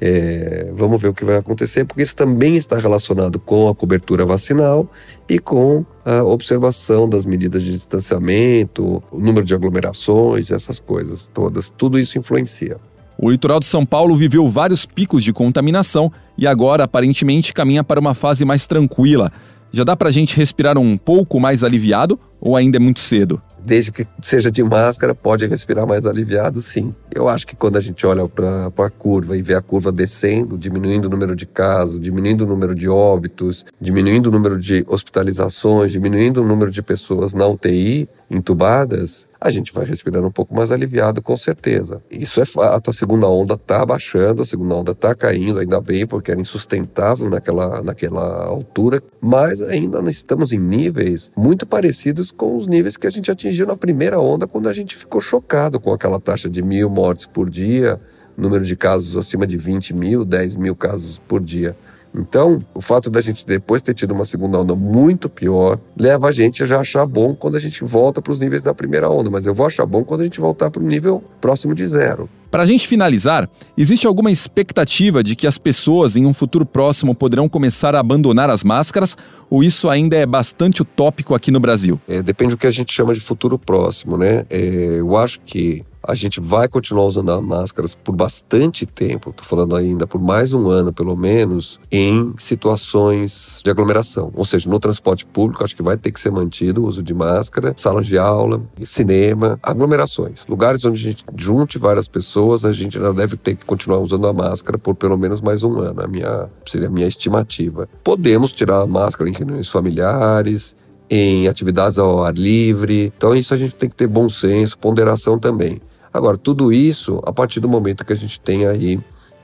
É, 0.00 0.70
vamos 0.76 1.02
ver 1.02 1.08
o 1.08 1.14
que 1.14 1.24
vai 1.24 1.36
acontecer, 1.36 1.84
porque 1.84 2.04
isso 2.04 2.14
também 2.14 2.54
está 2.54 2.78
relacionado 2.78 3.40
com 3.40 3.68
a 3.68 3.74
cobertura 3.74 4.24
vacinal 4.24 4.88
e 5.28 5.40
com 5.40 5.84
a 6.04 6.22
observação 6.22 7.08
das 7.08 7.24
medidas 7.24 7.64
de 7.64 7.72
distanciamento, 7.72 9.02
o 9.10 9.18
número 9.18 9.44
de 9.44 9.52
aglomerações, 9.52 10.52
essas 10.52 10.78
coisas 10.78 11.26
todas. 11.26 11.68
Tudo 11.68 11.98
isso 11.98 12.16
influencia. 12.16 12.76
O 13.18 13.28
litoral 13.28 13.58
de 13.58 13.66
São 13.66 13.84
Paulo 13.84 14.14
viveu 14.14 14.46
vários 14.46 14.86
picos 14.86 15.24
de 15.24 15.32
contaminação 15.32 16.12
e 16.38 16.46
agora 16.46 16.84
aparentemente 16.84 17.52
caminha 17.52 17.82
para 17.82 17.98
uma 17.98 18.14
fase 18.14 18.44
mais 18.44 18.68
tranquila. 18.68 19.32
Já 19.72 19.82
dá 19.82 19.96
para 19.96 20.10
a 20.10 20.12
gente 20.12 20.36
respirar 20.36 20.78
um 20.78 20.96
pouco 20.96 21.40
mais 21.40 21.64
aliviado 21.64 22.20
ou 22.40 22.56
ainda 22.56 22.76
é 22.76 22.80
muito 22.80 23.00
cedo? 23.00 23.42
Desde 23.64 23.92
que 23.92 24.06
seja 24.20 24.50
de 24.50 24.62
máscara, 24.62 25.14
pode 25.14 25.46
respirar 25.46 25.86
mais 25.86 26.06
aliviado, 26.06 26.60
sim. 26.60 26.94
Eu 27.14 27.28
acho 27.28 27.46
que 27.46 27.56
quando 27.56 27.76
a 27.76 27.80
gente 27.80 28.06
olha 28.06 28.28
para 28.28 28.66
a 28.66 28.90
curva 28.90 29.36
e 29.36 29.42
vê 29.42 29.54
a 29.54 29.60
curva 29.60 29.92
descendo, 29.92 30.58
diminuindo 30.58 31.06
o 31.06 31.10
número 31.10 31.34
de 31.36 31.46
casos, 31.46 32.00
diminuindo 32.00 32.44
o 32.44 32.46
número 32.46 32.74
de 32.74 32.88
óbitos, 32.88 33.64
diminuindo 33.80 34.28
o 34.28 34.32
número 34.32 34.58
de 34.58 34.84
hospitalizações, 34.88 35.92
diminuindo 35.92 36.42
o 36.42 36.46
número 36.46 36.70
de 36.70 36.82
pessoas 36.82 37.34
na 37.34 37.46
UTI 37.46 38.08
entubadas, 38.30 39.28
a 39.42 39.50
gente 39.50 39.72
vai 39.72 39.84
respirando 39.84 40.28
um 40.28 40.30
pouco 40.30 40.54
mais 40.54 40.70
aliviado, 40.70 41.20
com 41.20 41.36
certeza. 41.36 42.00
Isso 42.08 42.40
é 42.40 42.44
fato, 42.44 42.90
a 42.90 42.92
segunda 42.92 43.26
onda 43.26 43.54
está 43.54 43.84
baixando, 43.84 44.42
a 44.42 44.44
segunda 44.44 44.76
onda 44.76 44.92
está 44.92 45.14
caindo, 45.14 45.58
ainda 45.58 45.80
bem, 45.80 46.06
porque 46.06 46.30
era 46.30 46.40
insustentável 46.40 47.28
naquela, 47.28 47.82
naquela 47.82 48.44
altura, 48.44 49.02
mas 49.20 49.60
ainda 49.60 49.98
estamos 50.08 50.52
em 50.52 50.58
níveis 50.58 51.32
muito 51.36 51.66
parecidos 51.66 52.30
com 52.30 52.56
os 52.56 52.68
níveis 52.68 52.96
que 52.96 53.06
a 53.06 53.10
gente 53.10 53.30
atingiu 53.30 53.66
na 53.66 53.76
primeira 53.76 54.20
onda, 54.20 54.46
quando 54.46 54.68
a 54.68 54.72
gente 54.72 54.96
ficou 54.96 55.20
chocado 55.20 55.80
com 55.80 55.92
aquela 55.92 56.20
taxa 56.20 56.48
de 56.48 56.62
mil 56.62 56.88
mortes 56.88 57.26
por 57.26 57.50
dia, 57.50 58.00
número 58.36 58.64
de 58.64 58.76
casos 58.76 59.16
acima 59.16 59.46
de 59.46 59.56
20 59.56 59.92
mil, 59.92 60.24
10 60.24 60.56
mil 60.56 60.76
casos 60.76 61.18
por 61.18 61.40
dia. 61.40 61.76
Então, 62.14 62.58
o 62.74 62.80
fato 62.80 63.08
da 63.08 63.20
gente 63.20 63.46
depois 63.46 63.80
ter 63.80 63.94
tido 63.94 64.12
uma 64.12 64.24
segunda 64.24 64.58
onda 64.58 64.74
muito 64.74 65.28
pior 65.28 65.78
leva 65.96 66.28
a 66.28 66.32
gente 66.32 66.62
a 66.62 66.66
já 66.66 66.80
achar 66.80 67.06
bom 67.06 67.34
quando 67.34 67.56
a 67.56 67.60
gente 67.60 67.82
volta 67.84 68.20
para 68.20 68.32
os 68.32 68.38
níveis 68.38 68.62
da 68.62 68.74
primeira 68.74 69.08
onda, 69.08 69.30
mas 69.30 69.46
eu 69.46 69.54
vou 69.54 69.66
achar 69.66 69.86
bom 69.86 70.04
quando 70.04 70.20
a 70.20 70.24
gente 70.24 70.40
voltar 70.40 70.70
para 70.70 70.82
o 70.82 70.86
nível 70.86 71.24
próximo 71.40 71.74
de 71.74 71.86
zero. 71.86 72.28
Para 72.50 72.64
a 72.64 72.66
gente 72.66 72.86
finalizar, 72.86 73.48
existe 73.78 74.06
alguma 74.06 74.30
expectativa 74.30 75.22
de 75.22 75.34
que 75.34 75.46
as 75.46 75.56
pessoas 75.56 76.16
em 76.16 76.26
um 76.26 76.34
futuro 76.34 76.66
próximo 76.66 77.14
poderão 77.14 77.48
começar 77.48 77.94
a 77.94 78.00
abandonar 78.00 78.50
as 78.50 78.62
máscaras 78.62 79.16
ou 79.48 79.64
isso 79.64 79.88
ainda 79.88 80.16
é 80.16 80.26
bastante 80.26 80.82
utópico 80.82 81.34
aqui 81.34 81.50
no 81.50 81.58
Brasil? 81.58 81.98
É, 82.06 82.20
depende 82.20 82.50
do 82.50 82.58
que 82.58 82.66
a 82.66 82.70
gente 82.70 82.92
chama 82.92 83.14
de 83.14 83.20
futuro 83.20 83.58
próximo, 83.58 84.18
né? 84.18 84.44
É, 84.50 84.96
eu 84.98 85.16
acho 85.16 85.40
que 85.40 85.82
a 86.06 86.14
gente 86.14 86.40
vai 86.40 86.68
continuar 86.68 87.04
usando 87.04 87.30
as 87.30 87.40
máscaras 87.40 87.94
por 87.94 88.14
bastante 88.14 88.84
tempo, 88.84 89.30
estou 89.30 89.46
falando 89.46 89.76
ainda 89.76 90.06
por 90.06 90.20
mais 90.20 90.52
um 90.52 90.68
ano 90.68 90.92
pelo 90.92 91.16
menos, 91.16 91.80
em 91.90 92.34
situações 92.36 93.60
de 93.64 93.70
aglomeração. 93.70 94.32
Ou 94.34 94.44
seja, 94.44 94.68
no 94.68 94.80
transporte 94.80 95.24
público, 95.24 95.62
acho 95.62 95.76
que 95.76 95.82
vai 95.82 95.96
ter 95.96 96.10
que 96.10 96.20
ser 96.20 96.30
mantido 96.30 96.82
o 96.82 96.86
uso 96.86 97.02
de 97.02 97.14
máscara, 97.14 97.72
salas 97.76 98.06
de 98.06 98.18
aula, 98.18 98.62
cinema, 98.84 99.58
aglomerações. 99.62 100.46
Lugares 100.46 100.84
onde 100.84 101.00
a 101.00 101.10
gente 101.10 101.24
junte 101.36 101.78
várias 101.78 102.08
pessoas, 102.08 102.64
a 102.64 102.72
gente 102.72 102.98
ainda 102.98 103.12
deve 103.12 103.36
ter 103.36 103.54
que 103.54 103.64
continuar 103.64 103.98
usando 103.98 104.26
a 104.26 104.32
máscara 104.32 104.78
por 104.78 104.94
pelo 104.94 105.16
menos 105.16 105.40
mais 105.40 105.62
um 105.62 105.78
ano, 105.80 106.02
a 106.02 106.08
minha, 106.08 106.48
seria 106.66 106.88
a 106.88 106.90
minha 106.90 107.06
estimativa. 107.06 107.88
Podemos 108.02 108.52
tirar 108.52 108.80
a 108.80 108.86
máscara 108.86 109.30
em 109.30 109.32
reuniões 109.32 109.68
familiares, 109.68 110.74
em 111.14 111.46
atividades 111.46 111.98
ao 111.98 112.24
ar 112.24 112.34
livre. 112.34 113.12
Então, 113.16 113.34
isso 113.34 113.52
a 113.52 113.56
gente 113.56 113.74
tem 113.74 113.88
que 113.88 113.94
ter 113.94 114.06
bom 114.06 114.28
senso, 114.30 114.78
ponderação 114.78 115.38
também. 115.38 115.80
Agora, 116.12 116.36
tudo 116.36 116.72
isso 116.72 117.20
a 117.24 117.32
partir 117.32 117.60
do 117.60 117.68
momento 117.68 118.04
que 118.04 118.12
a 118.12 118.16
gente 118.16 118.38
tem 118.40 118.66
aí 118.66 119.00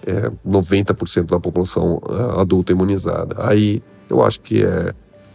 é, 0.07 0.31
90% 0.47 1.27
da 1.27 1.41
população 1.41 2.01
é, 2.09 2.41
adulta 2.41 2.73
imunizada. 2.73 3.37
Aí 3.39 3.83
eu 4.09 4.23
acho 4.23 4.41
que 4.41 4.65
é, 4.65 4.93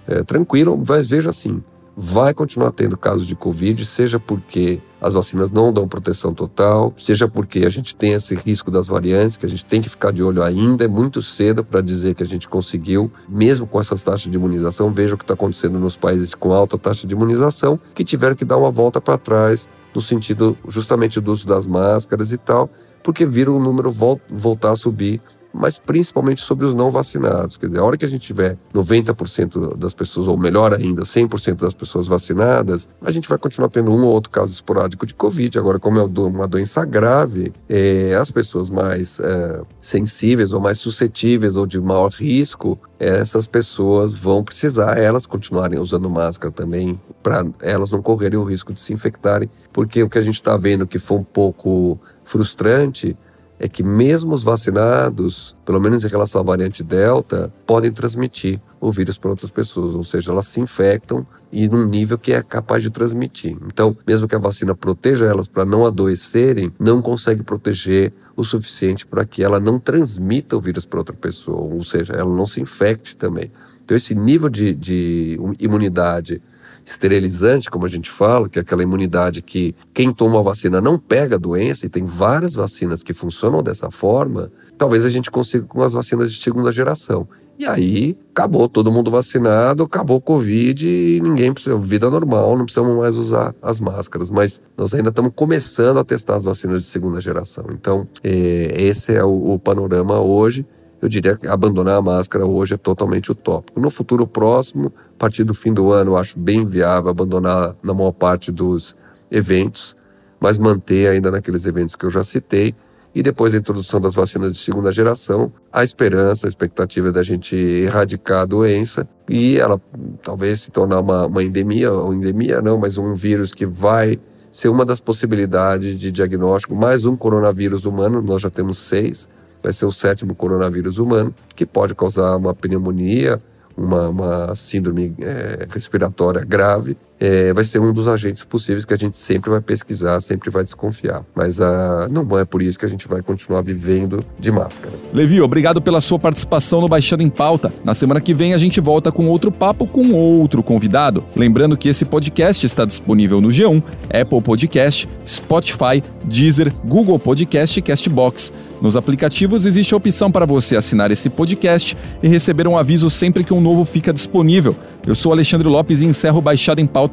é 0.07 0.23
tranquilo, 0.23 0.81
mas 0.87 1.07
veja 1.07 1.29
assim, 1.29 1.61
vai 1.95 2.33
continuar 2.33 2.71
tendo 2.71 2.97
casos 2.97 3.27
de 3.27 3.35
Covid, 3.35 3.85
seja 3.85 4.19
porque 4.19 4.81
as 4.99 5.13
vacinas 5.13 5.51
não 5.51 5.71
dão 5.71 5.87
proteção 5.87 6.33
total, 6.33 6.93
seja 6.97 7.27
porque 7.27 7.59
a 7.59 7.69
gente 7.69 7.95
tem 7.95 8.13
esse 8.13 8.33
risco 8.35 8.71
das 8.71 8.87
variantes, 8.87 9.37
que 9.37 9.45
a 9.45 9.49
gente 9.49 9.65
tem 9.65 9.81
que 9.81 9.89
ficar 9.89 10.11
de 10.11 10.23
olho 10.23 10.41
ainda. 10.41 10.85
É 10.85 10.87
muito 10.87 11.21
cedo 11.21 11.63
para 11.63 11.81
dizer 11.81 12.15
que 12.15 12.23
a 12.23 12.25
gente 12.25 12.47
conseguiu, 12.47 13.11
mesmo 13.27 13.67
com 13.67 13.79
essas 13.79 14.03
taxas 14.03 14.31
de 14.31 14.37
imunização. 14.37 14.91
Veja 14.91 15.15
o 15.15 15.17
que 15.17 15.23
está 15.23 15.33
acontecendo 15.33 15.77
nos 15.77 15.97
países 15.97 16.33
com 16.33 16.53
alta 16.53 16.77
taxa 16.77 17.05
de 17.05 17.13
imunização, 17.13 17.79
que 17.93 18.03
tiveram 18.03 18.35
que 18.35 18.45
dar 18.45 18.57
uma 18.57 18.71
volta 18.71 18.99
para 19.01 19.17
trás, 19.17 19.67
no 19.93 20.01
sentido 20.01 20.57
justamente 20.67 21.19
do 21.19 21.31
uso 21.31 21.47
das 21.47 21.67
máscaras 21.67 22.31
e 22.31 22.37
tal, 22.37 22.69
porque 23.03 23.25
viram 23.25 23.57
o 23.57 23.59
número 23.59 23.91
voltar 24.31 24.71
a 24.71 24.75
subir 24.75 25.21
mas 25.53 25.77
principalmente 25.77 26.41
sobre 26.41 26.65
os 26.65 26.73
não 26.73 26.89
vacinados. 26.89 27.57
Quer 27.57 27.67
dizer, 27.67 27.79
a 27.79 27.83
hora 27.83 27.97
que 27.97 28.05
a 28.05 28.09
gente 28.09 28.25
tiver 28.25 28.57
90% 28.73 29.77
das 29.77 29.93
pessoas, 29.93 30.27
ou 30.27 30.37
melhor 30.37 30.73
ainda, 30.73 31.03
100% 31.03 31.57
das 31.57 31.73
pessoas 31.73 32.07
vacinadas, 32.07 32.89
a 33.01 33.11
gente 33.11 33.29
vai 33.29 33.37
continuar 33.37 33.69
tendo 33.69 33.91
um 33.91 34.03
ou 34.03 34.11
outro 34.11 34.31
caso 34.31 34.51
esporádico 34.51 35.05
de 35.05 35.13
Covid. 35.13 35.59
Agora, 35.59 35.79
como 35.79 35.99
é 35.99 36.03
uma 36.03 36.47
doença 36.47 36.83
grave, 36.83 37.53
é, 37.69 38.15
as 38.15 38.31
pessoas 38.31 38.69
mais 38.69 39.19
é, 39.19 39.61
sensíveis 39.79 40.53
ou 40.53 40.59
mais 40.59 40.79
suscetíveis 40.79 41.55
ou 41.55 41.65
de 41.65 41.79
maior 41.79 42.11
risco, 42.11 42.79
essas 42.99 43.45
pessoas 43.45 44.13
vão 44.13 44.43
precisar 44.43 44.97
elas 44.97 45.27
continuarem 45.27 45.79
usando 45.79 46.09
máscara 46.09 46.51
também, 46.51 46.99
para 47.21 47.45
elas 47.61 47.91
não 47.91 48.01
correrem 48.01 48.39
o 48.39 48.43
risco 48.43 48.73
de 48.73 48.81
se 48.81 48.93
infectarem, 48.93 49.49
porque 49.71 50.01
o 50.01 50.09
que 50.09 50.17
a 50.17 50.21
gente 50.21 50.35
está 50.35 50.55
vendo 50.57 50.87
que 50.87 50.97
foi 50.97 51.17
um 51.17 51.23
pouco 51.23 51.99
frustrante 52.23 53.15
é 53.63 53.67
que 53.69 53.81
mesmo 53.81 54.33
os 54.33 54.43
vacinados, 54.43 55.55
pelo 55.63 55.79
menos 55.79 56.03
em 56.03 56.09
relação 56.09 56.41
à 56.41 56.43
variante 56.43 56.83
Delta, 56.83 57.49
podem 57.65 57.89
transmitir 57.93 58.59
o 58.77 58.91
vírus 58.91 59.17
para 59.17 59.29
outras 59.29 59.49
pessoas, 59.49 59.95
ou 59.95 60.03
seja, 60.03 60.33
elas 60.33 60.47
se 60.47 60.59
infectam 60.59 61.25
e 61.49 61.69
num 61.69 61.85
nível 61.85 62.17
que 62.17 62.33
é 62.33 62.43
capaz 62.43 62.83
de 62.83 62.89
transmitir. 62.89 63.55
Então, 63.65 63.95
mesmo 64.05 64.27
que 64.27 64.35
a 64.35 64.37
vacina 64.39 64.75
proteja 64.75 65.27
elas 65.27 65.47
para 65.47 65.63
não 65.63 65.85
adoecerem, 65.85 66.73
não 66.77 67.01
consegue 67.01 67.41
proteger 67.41 68.11
o 68.35 68.43
suficiente 68.43 69.05
para 69.05 69.23
que 69.23 69.41
ela 69.41 69.61
não 69.61 69.79
transmita 69.79 70.57
o 70.57 70.59
vírus 70.59 70.85
para 70.85 70.99
outra 70.99 71.15
pessoa, 71.15 71.61
ou 71.61 71.85
seja, 71.85 72.11
ela 72.11 72.35
não 72.35 72.45
se 72.45 72.59
infecte 72.59 73.15
também. 73.15 73.49
Então, 73.85 73.95
esse 73.95 74.13
nível 74.13 74.49
de, 74.49 74.73
de 74.73 75.39
imunidade 75.57 76.41
esterilizante, 76.85 77.69
como 77.69 77.85
a 77.85 77.89
gente 77.89 78.09
fala, 78.09 78.49
que 78.49 78.59
é 78.59 78.61
aquela 78.61 78.83
imunidade 78.83 79.41
que 79.41 79.75
quem 79.93 80.13
toma 80.13 80.39
a 80.39 80.43
vacina 80.43 80.81
não 80.81 80.97
pega 80.97 81.35
a 81.35 81.39
doença, 81.39 81.85
e 81.85 81.89
tem 81.89 82.05
várias 82.05 82.53
vacinas 82.53 83.03
que 83.03 83.13
funcionam 83.13 83.61
dessa 83.63 83.89
forma, 83.89 84.51
talvez 84.77 85.05
a 85.05 85.09
gente 85.09 85.31
consiga 85.31 85.65
com 85.65 85.81
as 85.81 85.93
vacinas 85.93 86.31
de 86.31 86.41
segunda 86.41 86.71
geração. 86.71 87.27
E 87.57 87.67
aí 87.67 88.17
acabou 88.31 88.67
todo 88.67 88.91
mundo 88.91 89.11
vacinado, 89.11 89.83
acabou 89.83 90.17
o 90.17 90.21
Covid 90.21 90.87
e 90.87 91.21
ninguém 91.21 91.53
precisa, 91.53 91.77
vida 91.77 92.09
normal, 92.09 92.57
não 92.57 92.65
precisamos 92.65 92.97
mais 92.97 93.15
usar 93.15 93.53
as 93.61 93.79
máscaras. 93.79 94.29
Mas 94.31 94.59
nós 94.75 94.93
ainda 94.93 95.09
estamos 95.09 95.31
começando 95.35 95.99
a 95.99 96.03
testar 96.03 96.37
as 96.37 96.43
vacinas 96.43 96.81
de 96.81 96.87
segunda 96.87 97.21
geração. 97.21 97.65
Então, 97.71 98.07
é, 98.23 98.73
esse 98.75 99.13
é 99.13 99.23
o, 99.23 99.53
o 99.53 99.59
panorama 99.59 100.19
hoje 100.19 100.65
eu 101.03 101.09
diria 101.09 101.35
que 101.35 101.47
abandonar 101.47 101.95
a 101.95 102.01
máscara 102.01 102.45
hoje 102.45 102.75
é 102.75 102.77
totalmente 102.77 103.31
utópico. 103.31 103.79
No 103.79 103.89
futuro 103.89 104.25
próximo, 104.25 104.91
a 105.15 105.17
partir 105.17 105.43
do 105.43 105.53
fim 105.53 105.73
do 105.73 105.91
ano, 105.91 106.11
eu 106.11 106.17
acho 106.17 106.39
bem 106.39 106.65
viável 106.65 107.09
abandonar 107.09 107.75
na 107.83 107.93
maior 107.93 108.13
parte 108.13 108.51
dos 108.51 108.95
eventos, 109.29 109.95
mas 110.39 110.57
manter 110.57 111.09
ainda 111.09 111.29
naqueles 111.29 111.65
eventos 111.65 111.95
que 111.95 112.05
eu 112.05 112.09
já 112.09 112.23
citei. 112.23 112.73
E 113.15 113.21
depois 113.21 113.53
da 113.53 113.59
introdução 113.59 114.01
das 114.01 114.15
vacinas 114.15 114.53
de 114.53 114.59
segunda 114.59 114.91
geração, 114.91 115.51
a 115.71 115.83
esperança, 115.83 116.47
a 116.47 116.49
expectativa 116.49 117.09
é 117.09 117.11
da 117.11 117.21
gente 117.21 117.55
erradicar 117.55 118.41
a 118.41 118.45
doença 118.45 119.07
e 119.29 119.59
ela 119.59 119.79
talvez 120.23 120.61
se 120.61 120.71
tornar 120.71 120.99
uma, 120.99 121.27
uma 121.27 121.43
endemia, 121.43 121.91
ou 121.91 122.13
endemia 122.13 122.59
não, 122.59 122.77
mas 122.77 122.97
um 122.97 123.13
vírus 123.13 123.53
que 123.53 123.65
vai 123.65 124.19
ser 124.49 124.69
uma 124.69 124.85
das 124.85 124.99
possibilidades 124.99 125.99
de 125.99 126.11
diagnóstico. 126.11 126.75
Mais 126.75 127.05
um 127.05 127.15
coronavírus 127.15 127.85
humano, 127.85 128.21
nós 128.21 128.41
já 128.41 128.49
temos 128.49 128.79
seis, 128.79 129.27
vai 129.63 129.71
ser 129.71 129.85
o 129.85 129.91
sétimo 129.91 130.35
coronavírus 130.35 130.99
humano, 130.99 131.33
que 131.55 131.65
pode 131.65 131.95
causar 131.95 132.35
uma 132.35 132.53
pneumonia, 132.53 133.41
uma, 133.75 134.09
uma 134.09 134.55
síndrome 134.55 135.15
é, 135.19 135.65
respiratória 135.69 136.43
grave, 136.43 136.97
é, 137.23 137.53
vai 137.53 137.63
ser 137.63 137.79
um 137.79 137.93
dos 137.93 138.09
agentes 138.09 138.43
possíveis 138.43 138.83
que 138.83 138.93
a 138.93 138.97
gente 138.97 139.17
sempre 139.17 139.49
vai 139.49 139.61
pesquisar, 139.61 140.19
sempre 140.19 140.49
vai 140.49 140.61
desconfiar. 140.61 141.23
Mas 141.33 141.61
ah, 141.61 142.09
não 142.11 142.37
é 142.37 142.43
por 142.43 142.61
isso 142.61 142.77
que 142.77 142.85
a 142.85 142.89
gente 142.89 143.07
vai 143.07 143.21
continuar 143.21 143.61
vivendo 143.61 144.25
de 144.37 144.51
máscara. 144.51 144.93
Levi, 145.13 145.39
obrigado 145.39 145.81
pela 145.81 146.01
sua 146.01 146.19
participação 146.19 146.81
no 146.81 146.89
Baixada 146.89 147.23
em 147.23 147.29
Pauta. 147.29 147.73
Na 147.85 147.93
semana 147.93 148.19
que 148.19 148.33
vem 148.33 148.53
a 148.53 148.57
gente 148.57 148.81
volta 148.81 149.09
com 149.09 149.25
outro 149.27 149.53
papo 149.53 149.87
com 149.87 150.11
outro 150.11 150.61
convidado. 150.61 151.23
Lembrando 151.33 151.77
que 151.77 151.87
esse 151.87 152.03
podcast 152.03 152.65
está 152.65 152.83
disponível 152.83 153.39
no 153.39 153.47
G1, 153.47 153.81
Apple 154.09 154.41
Podcast, 154.41 155.07
Spotify, 155.25 156.03
Deezer, 156.25 156.73
Google 156.83 157.17
Podcast 157.17 157.79
e 157.79 157.81
Castbox. 157.81 158.51
Nos 158.83 158.97
aplicativos 158.97 159.65
existe 159.65 159.93
a 159.93 159.97
opção 159.97 160.29
para 160.29 160.45
você 160.45 160.75
assinar 160.75 161.09
esse 161.09 161.29
podcast 161.29 161.95
e 162.21 162.27
receber 162.27 162.67
um 162.67 162.77
aviso 162.77 163.09
sempre 163.09 163.41
que 163.41 163.53
um 163.53 163.61
novo 163.61 163.85
fica 163.85 164.11
disponível. 164.11 164.75
Eu 165.07 165.15
sou 165.15 165.31
Alexandre 165.31 165.69
Lopes 165.69 166.01
e 166.01 166.05
encerro 166.05 166.41
Baixada 166.41 166.81
em 166.81 166.85
Pauta 166.85 167.12